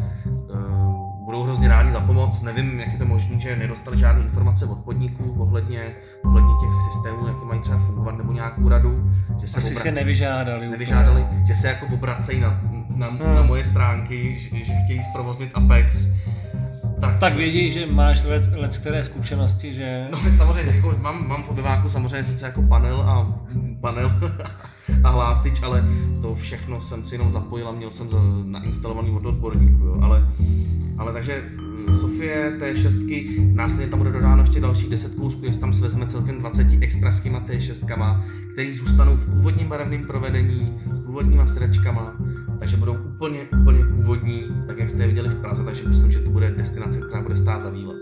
Budou 1.24 1.42
hrozně 1.42 1.68
rádi 1.68 1.90
za 1.90 2.00
pomoc, 2.00 2.42
nevím, 2.42 2.80
jak 2.80 2.92
je 2.92 2.98
to 2.98 3.04
možné, 3.04 3.40
že 3.40 3.56
nedostali 3.56 3.98
žádné 3.98 4.22
informace 4.22 4.66
od 4.66 4.78
podniků 4.78 5.34
ohledně, 5.38 5.94
ohledně 6.24 6.50
těch 6.60 6.92
systémů, 6.92 7.26
jak 7.26 7.44
mají 7.44 7.60
třeba 7.60 7.78
fungovat, 7.78 8.18
nebo 8.18 8.32
nějakou 8.32 8.68
radu. 8.68 9.10
Že 9.40 9.48
se 9.48 9.58
Asi 9.58 9.74
se 9.74 9.92
nevyžádali. 9.92 10.68
Nevyžádali, 10.68 11.22
úplně. 11.22 11.44
že 11.46 11.54
se 11.54 11.68
jako 11.68 11.86
obracejí 11.94 12.40
na, 12.40 12.60
na, 12.96 13.06
hmm. 13.06 13.34
na 13.34 13.42
moje 13.42 13.64
stránky, 13.64 14.38
že, 14.38 14.64
že 14.64 14.72
chtějí 14.84 15.02
zprovoznit 15.02 15.50
Apex 15.54 16.06
tak, 17.00 17.18
tak 17.18 17.36
vědí, 17.36 17.70
že 17.70 17.86
máš 17.86 18.24
let, 18.24 18.50
let 18.52 18.78
které 18.78 19.04
zkušenosti, 19.04 19.74
že... 19.74 20.08
No 20.10 20.18
samozřejmě, 20.32 20.72
jako 20.72 20.94
mám, 20.98 21.28
mám 21.28 21.42
v 21.42 21.48
obyváku 21.48 21.88
samozřejmě 21.88 22.24
sice 22.24 22.46
jako 22.46 22.62
panel 22.62 23.00
a 23.00 23.40
panel 23.80 24.20
a 25.04 25.10
hlásič, 25.10 25.62
ale 25.62 25.84
to 26.22 26.34
všechno 26.34 26.80
jsem 26.80 27.04
si 27.04 27.14
jenom 27.14 27.32
zapojil 27.32 27.68
a 27.68 27.72
měl 27.72 27.92
jsem 27.92 28.08
nainstalovaný 28.44 29.10
od 29.10 29.26
odborníků, 29.26 29.84
jo. 29.84 29.98
Ale, 30.02 30.28
ale 30.98 31.12
takže 31.12 31.44
mm, 31.56 31.96
Sofie 31.96 32.52
T6, 32.58 33.54
následně 33.54 33.86
tam 33.86 33.98
bude 33.98 34.12
dodáno 34.12 34.42
ještě 34.42 34.60
dalších 34.60 34.90
10 34.90 35.14
kousků, 35.14 35.44
jestli 35.44 35.60
tam 35.60 35.74
svezme 35.74 36.06
celkem 36.06 36.38
20 36.38 36.66
expraskýma 36.80 37.40
T6, 37.40 38.22
který 38.52 38.74
zůstanou 38.74 39.16
v 39.16 39.34
původním 39.34 39.68
barevném 39.68 40.06
provedení, 40.06 40.80
s 40.92 41.00
původníma 41.00 41.48
sedačkama, 41.48 42.16
takže 42.60 42.76
budou 42.76 42.94
úplně, 42.94 43.40
úplně 43.60 43.84
původní, 43.84 44.44
tak 44.66 44.78
jak 44.78 44.90
jste 44.90 45.02
je 45.02 45.06
viděli 45.06 45.28
v 45.28 45.40
Praze, 45.40 45.64
takže 45.64 45.88
myslím, 45.88 46.12
že 46.12 46.18
to 46.18 46.30
bude 46.30 46.50
destinace, 46.50 47.00
která 47.00 47.22
bude 47.22 47.38
stát 47.38 47.62
za 47.62 47.70
výlet. 47.70 47.96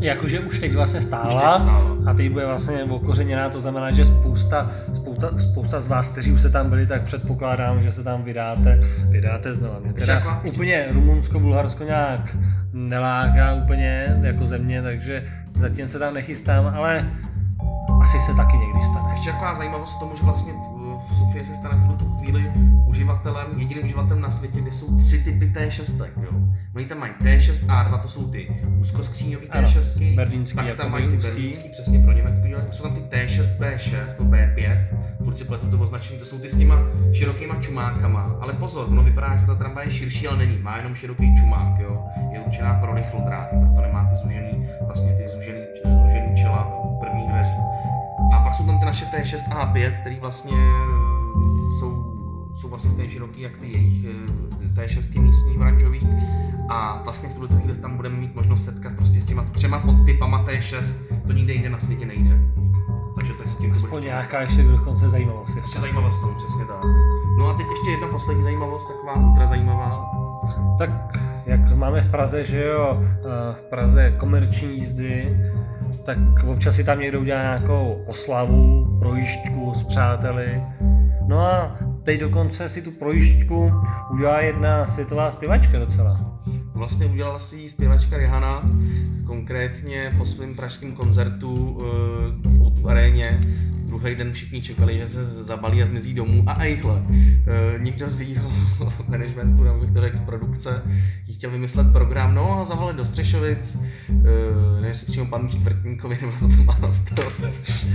Jakože 0.00 0.40
už 0.40 0.58
teď 0.58 0.74
vlastně 0.74 1.00
stála, 1.00 1.26
už 1.26 1.32
teď 1.34 1.62
stála. 1.62 2.10
a 2.10 2.14
teď 2.14 2.32
bude 2.32 2.46
vlastně 2.46 2.84
okořeněná, 2.84 3.48
to 3.48 3.60
znamená, 3.60 3.90
že 3.90 4.04
spousta, 4.04 4.70
spousta, 4.94 5.38
spousta 5.38 5.80
z 5.80 5.88
vás, 5.88 6.08
kteří 6.08 6.32
už 6.32 6.42
se 6.42 6.50
tam 6.50 6.70
byli, 6.70 6.86
tak 6.86 7.04
předpokládám, 7.04 7.82
že 7.82 7.92
se 7.92 8.02
tam 8.04 8.22
vydáte, 8.22 8.80
vydáte 9.08 9.54
znovu. 9.54 9.74
Mě 9.84 9.92
teda 9.92 10.14
jako, 10.14 10.48
úplně 10.48 10.86
Rumunsko, 10.92 11.40
Bulharsko 11.40 11.84
nějak 11.84 12.36
neláká 12.72 13.54
úplně 13.54 14.18
jako 14.22 14.46
země, 14.46 14.82
takže 14.82 15.24
zatím 15.60 15.88
se 15.88 15.98
tam 15.98 16.14
nechystám, 16.14 16.66
ale 16.76 17.10
asi 18.02 18.18
se 18.18 18.34
taky 18.36 18.56
někdy 18.56 18.82
stane. 18.90 19.12
Ještě 19.14 19.30
taková 19.30 19.54
zajímavost 19.54 19.98
tomu, 19.98 20.16
že 20.16 20.22
vlastně 20.22 20.52
v 21.10 21.18
Sofie 21.18 21.44
se 21.44 21.54
stane 21.54 21.76
v 21.76 21.86
tuto 21.86 22.04
chvíli 22.04 22.52
uživatelem, 22.96 23.46
jediným 23.56 23.84
uživatelem 23.84 24.20
na 24.22 24.30
světě, 24.30 24.60
kde 24.60 24.72
jsou 24.72 24.98
tři 24.98 25.18
typy 25.24 25.52
T6. 25.54 26.08
Jo. 26.22 26.30
Oni 26.74 26.86
tam 26.86 26.98
mají 26.98 27.12
T6 27.12 27.66
A2, 27.66 28.02
to 28.02 28.08
jsou 28.08 28.30
ty 28.30 28.48
úzkoskříňové 28.80 29.46
T6, 29.46 30.14
berlínský, 30.14 30.56
pak 30.56 30.66
jako 30.66 30.82
tam 30.82 30.90
mají 30.90 31.08
ty 31.08 31.16
berlínský. 31.16 31.68
přesně 31.68 31.98
pro 31.98 32.12
dělají, 32.12 32.72
jsou 32.72 32.82
tam 32.82 32.94
ty 32.94 33.00
T6, 33.00 33.58
B6, 33.58 34.24
no 34.24 34.30
B5, 34.30 34.86
furt 35.24 35.36
si 35.36 35.44
pletu 35.44 35.70
to 35.70 35.78
označení, 35.78 36.18
to 36.18 36.24
jsou 36.24 36.38
ty 36.38 36.50
s 36.50 36.58
těma 36.58 36.78
širokýma 37.12 37.60
čumákama, 37.60 38.36
ale 38.40 38.52
pozor, 38.52 38.86
ono 38.88 39.02
vypadá, 39.02 39.36
že 39.36 39.46
ta 39.46 39.54
tramvaj 39.54 39.86
je 39.86 39.90
širší, 39.90 40.28
ale 40.28 40.38
není, 40.38 40.58
má 40.58 40.76
jenom 40.76 40.94
široký 40.94 41.36
čumák, 41.40 41.80
jo, 41.80 42.04
je 42.32 42.40
určená 42.40 42.74
pro 42.80 42.94
rychlodráhy, 42.94 43.48
proto 43.60 43.80
nemá 43.80 44.10
ty 44.10 44.16
zužený, 44.16 44.68
vlastně 44.86 45.12
ty 45.12 45.28
zužený, 45.28 45.60
zužený 46.06 46.36
čela 46.36 46.72
první 47.00 47.28
dveří. 47.28 47.58
A 48.34 48.44
pak 48.44 48.54
jsou 48.54 48.66
tam 48.66 48.78
ty 48.78 48.84
naše 48.84 49.04
T6 49.04 49.48
A5, 49.48 50.00
který 50.00 50.20
vlastně 50.20 50.56
eh, 50.56 51.78
jsou, 51.78 52.15
jsou 52.56 52.68
vlastně 52.68 52.90
stejně 52.90 53.10
široký, 53.10 53.40
jak 53.40 53.56
ty 53.56 53.66
jejich 53.66 54.04
eh, 54.04 54.80
T6 54.80 55.20
místní 55.20 55.58
oranžový. 55.58 56.08
A 56.68 57.02
vlastně 57.04 57.28
v 57.28 57.34
tuhle 57.34 57.48
chvíli 57.48 57.78
tam 57.78 57.96
budeme 57.96 58.16
mít 58.16 58.34
možnost 58.34 58.64
setkat 58.64 58.92
prostě 58.96 59.20
s 59.20 59.24
těma 59.24 59.42
třema 59.42 59.78
podtypama 59.78 60.46
T6, 60.46 60.94
to 61.26 61.32
nikde 61.32 61.52
jinde 61.52 61.68
na 61.70 61.80
světě 61.80 62.06
nejde. 62.06 62.40
Takže 63.16 63.32
to 63.32 63.42
je 63.42 63.48
s 63.48 63.56
tím 63.56 63.70
to 63.70 63.76
Aspoň 63.76 64.02
nějaká 64.02 64.40
ještě 64.40 64.62
dokonce 64.62 65.08
zajímavost. 65.08 65.56
ještě 65.56 65.80
zajímavost 65.80 66.20
tomu, 66.20 66.34
přesně 66.34 66.64
tak. 66.64 66.84
No 67.38 67.46
a 67.48 67.54
teď 67.54 67.66
ještě 67.70 67.90
jedna 67.90 68.08
poslední 68.08 68.42
zajímavost, 68.42 68.88
taková 68.88 69.14
ultra 69.14 69.46
zajímavá. 69.46 70.10
Tak 70.78 70.90
jak 71.46 71.76
máme 71.76 72.02
v 72.02 72.10
Praze, 72.10 72.44
že 72.44 72.64
jo, 72.64 73.02
eh, 73.02 73.54
v 73.54 73.62
Praze 73.70 74.10
komerční 74.18 74.74
jízdy, 74.74 75.40
tak 76.04 76.18
občas 76.46 76.74
si 76.74 76.84
tam 76.84 77.00
někdo 77.00 77.20
udělá 77.20 77.40
nějakou 77.42 78.04
oslavu, 78.06 78.96
projížďku 78.98 79.72
s 79.74 79.84
přáteli. 79.84 80.62
No 81.26 81.40
a 81.40 81.76
teď 82.06 82.20
dokonce 82.20 82.68
si 82.68 82.82
tu 82.82 82.90
projížďku 82.90 83.72
udělá 84.10 84.40
jedna 84.40 84.86
světová 84.86 85.30
zpěvačka 85.30 85.78
docela. 85.78 86.16
Vlastně 86.74 87.06
udělala 87.06 87.38
si 87.38 87.56
ji 87.56 87.68
zpěvačka 87.68 88.16
Rihanna, 88.16 88.70
konkrétně 89.26 90.10
po 90.18 90.26
svém 90.26 90.54
pražském 90.54 90.92
koncertu 90.92 91.78
eh, 91.80 92.48
v 92.48 92.62
O2 92.62 92.88
aréně. 92.88 93.40
Druhý 93.98 94.14
den 94.14 94.32
všichni 94.32 94.62
čekali, 94.62 94.98
že 94.98 95.06
se 95.06 95.24
zabalí 95.24 95.82
a 95.82 95.86
zmizí 95.86 96.14
domů 96.14 96.42
a 96.46 96.62
ejhle. 96.62 97.02
eh, 97.46 97.78
Někdo 97.78 98.10
z 98.10 98.20
jejího 98.20 98.52
managementu, 99.08 99.64
nebo 99.64 99.78
bych 99.80 99.90
to 99.90 100.00
řekl 100.00 100.16
z 100.16 100.20
produkce, 100.20 100.82
jí 101.26 101.34
chtěl 101.34 101.50
vymyslet 101.50 101.92
program, 101.92 102.34
no 102.34 102.60
a 102.60 102.64
zavolali 102.64 102.96
do 102.96 103.04
Střešovic, 103.06 103.78
eh, 104.08 104.12
nevím, 104.74 104.84
jestli 104.84 105.06
přímo 105.06 105.26
panu 105.26 105.48
Čtvrtníkovi, 105.48 106.18
nebo 106.20 106.32
to 106.56 106.62
má 106.62 106.78
na 106.82 106.90
starost. 106.90 107.46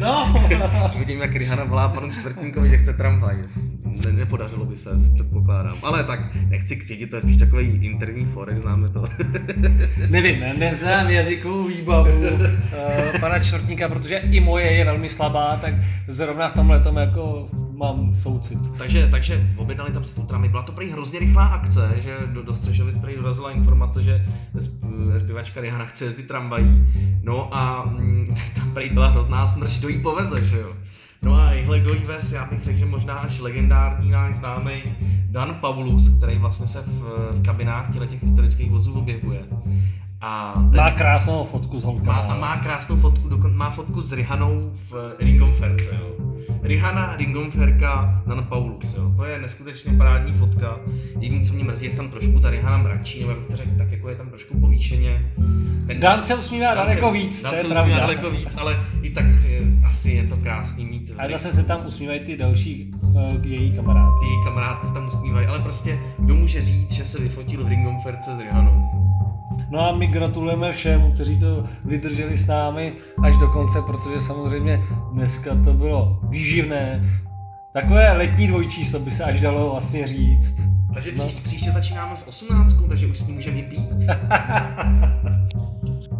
No! 0.00 0.34
Vidím, 0.98 1.20
jak 1.20 1.34
Rihanna 1.36 1.64
volá 1.64 1.88
panu 1.88 2.10
Čtvrtníkovi, 2.12 2.68
že 2.70 2.78
chce 2.78 2.92
tramvaj. 2.92 3.36
Ne, 4.06 4.12
nepodařilo 4.12 4.64
by 4.64 4.76
se, 4.76 4.90
předpokládám. 5.14 5.74
Ale 5.82 6.04
tak 6.04 6.20
nechci 6.48 6.76
křičit, 6.76 7.10
to 7.10 7.16
je 7.16 7.22
spíš 7.22 7.36
takový 7.36 7.62
interní 7.86 8.26
forek, 8.26 8.60
známe 8.60 8.88
to. 8.88 9.04
Nevím, 10.10 10.40
ne- 10.40 10.54
neznám 10.58 11.10
jazykovou 11.10 11.64
výbavu 11.68 12.10
uh, 12.28 12.46
pana 13.20 13.38
čtvrtníka, 13.38 13.88
protože 13.88 14.16
i 14.16 14.40
moje 14.40 14.66
je 14.72 14.84
velmi 14.84 15.08
slabá, 15.08 15.35
tak 15.60 15.74
zrovna 16.08 16.48
v 16.48 16.52
tomhle 16.52 16.80
tom 16.80 16.96
jako 16.96 17.48
mám 17.76 18.14
soucit. 18.14 18.58
takže, 18.78 19.08
takže 19.10 19.50
objednali 19.56 19.92
tam 19.92 20.04
si 20.04 20.14
tu 20.14 20.22
tramy. 20.22 20.48
Byla 20.48 20.62
to 20.62 20.72
prý 20.72 20.90
hrozně 20.90 21.18
rychlá 21.18 21.46
akce, 21.46 21.94
že 22.02 22.14
do, 22.26 22.42
do 22.42 22.54
Střešovic 22.54 22.98
prý 22.98 23.16
dorazila 23.16 23.50
informace, 23.50 24.02
že 24.02 24.26
sp- 24.66 24.86
zpěvačka 25.20 25.60
Rihanna 25.60 25.84
chce 25.84 26.04
jezdit 26.04 26.28
tramvají. 26.28 26.86
No 27.22 27.56
a 27.56 27.84
mm, 27.84 28.36
tam 28.54 28.74
prý 28.74 28.90
byla 28.90 29.08
hrozná 29.08 29.46
smrš, 29.46 29.78
kdo 29.78 29.88
jí 29.88 30.02
poveze, 30.02 30.46
že 30.46 30.60
jo. 30.60 30.72
No 31.22 31.34
a 31.34 31.52
jihle 31.52 31.80
kdo 31.80 31.94
vez, 32.06 32.32
já 32.32 32.46
bych 32.46 32.64
řekl, 32.64 32.78
že 32.78 32.86
možná 32.86 33.14
až 33.14 33.40
legendární 33.40 34.10
náš 34.10 34.36
známý 34.36 34.82
Dan 35.30 35.54
Pavlus, 35.60 36.08
který 36.08 36.38
vlastně 36.38 36.66
se 36.66 36.82
v, 36.82 37.02
v 37.32 37.42
kabinách 37.44 38.08
těch 38.08 38.22
historických 38.22 38.70
vozů 38.70 38.98
objevuje. 38.98 39.40
A 40.20 40.52
ten- 40.70 40.76
Má 40.76 40.90
krásnou 40.90 41.44
fotku 41.44 41.80
s 41.80 41.84
holkama. 41.84 42.12
má, 42.12 42.18
a 42.34 42.38
má 42.38 42.56
krásnou 42.56 42.96
fotku, 42.96 43.28
dokon, 43.28 43.56
má 43.56 43.70
fotku 43.70 44.02
s 44.02 44.12
Rihanou 44.12 44.70
v 44.90 45.14
Ringomferce, 45.18 45.90
jo. 46.00 46.06
Rihanna, 46.62 47.16
Ringomferka, 47.16 48.22
Dan 48.26 48.44
Paulus, 48.48 48.94
jo. 48.96 49.12
To 49.16 49.24
je 49.24 49.40
neskutečně 49.40 49.92
parádní 49.92 50.32
fotka. 50.32 50.76
Jediné, 51.20 51.44
co 51.46 51.52
mě 51.52 51.64
mrzí, 51.64 51.86
je 51.86 51.92
tam 51.96 52.08
trošku 52.08 52.40
ta 52.40 52.50
Rihanna 52.50 52.76
mračí, 52.78 53.20
nebo 53.20 53.30
jak 53.32 53.46
to 53.46 53.56
řekl, 53.56 53.70
tak 53.78 53.90
jako 53.92 54.08
je 54.08 54.16
tam 54.16 54.28
trošku 54.28 54.60
povýšeně. 54.60 55.32
Ten, 55.86 56.00
Dan 56.00 56.24
se 56.24 56.34
usmívá 56.34 56.74
Dan 56.74 56.76
daleko 56.86 57.06
se- 57.12 57.18
víc, 57.18 57.42
Dan 57.42 57.50
to 57.50 57.54
je 57.56 57.60
se 57.60 57.66
usmívá 57.66 57.82
pravda. 57.84 58.00
daleko 58.00 58.30
víc, 58.30 58.56
ale 58.60 58.80
i 59.02 59.10
tak 59.10 59.24
eh, 59.24 59.86
asi 59.88 60.10
je 60.10 60.26
to 60.26 60.36
krásný 60.36 60.84
mít 60.84 61.12
A 61.18 61.28
zase 61.28 61.52
se 61.52 61.62
tam 61.62 61.86
usmívají 61.86 62.20
ty 62.20 62.36
další 62.36 62.90
uh, 63.02 63.32
její 63.44 63.72
kamarády. 63.76 64.10
ty 64.20 64.26
její 64.26 64.44
kamarádky 64.44 64.88
se 64.88 64.94
tam 64.94 65.06
usmívají, 65.08 65.46
ale 65.46 65.58
prostě 65.58 65.98
kdo 66.18 66.34
může 66.34 66.60
říct, 66.64 66.90
že 66.92 67.04
se 67.04 67.22
vyfotil 67.22 67.64
v 67.64 67.68
Ringomferce 67.68 68.34
s 68.34 68.38
Rihanou? 68.38 68.95
No 69.70 69.80
a 69.88 69.92
my 69.92 70.06
gratulujeme 70.06 70.72
všem, 70.72 71.12
kteří 71.12 71.38
to 71.40 71.66
vydrželi 71.84 72.36
s 72.36 72.46
námi 72.46 72.92
až 73.22 73.36
do 73.36 73.48
konce, 73.48 73.82
protože 73.82 74.20
samozřejmě 74.20 74.80
dneska 75.12 75.50
to 75.64 75.72
bylo 75.72 76.20
výživné. 76.28 77.10
Takové 77.72 78.12
letní 78.12 78.46
dvojčíslo 78.48 79.00
by 79.00 79.10
se 79.10 79.24
až 79.24 79.40
dalo 79.40 79.70
vlastně 79.70 80.08
říct. 80.08 80.56
Takže 80.94 81.12
No. 81.16 81.24
příště, 81.24 81.42
příště 81.44 81.70
začínáme 81.70 82.16
v 82.16 82.28
18, 82.28 82.88
takže 82.88 83.06
už 83.06 83.18
s 83.18 83.26
ním 83.26 83.36
můžeme 83.36 83.56
vypít. 83.56 83.90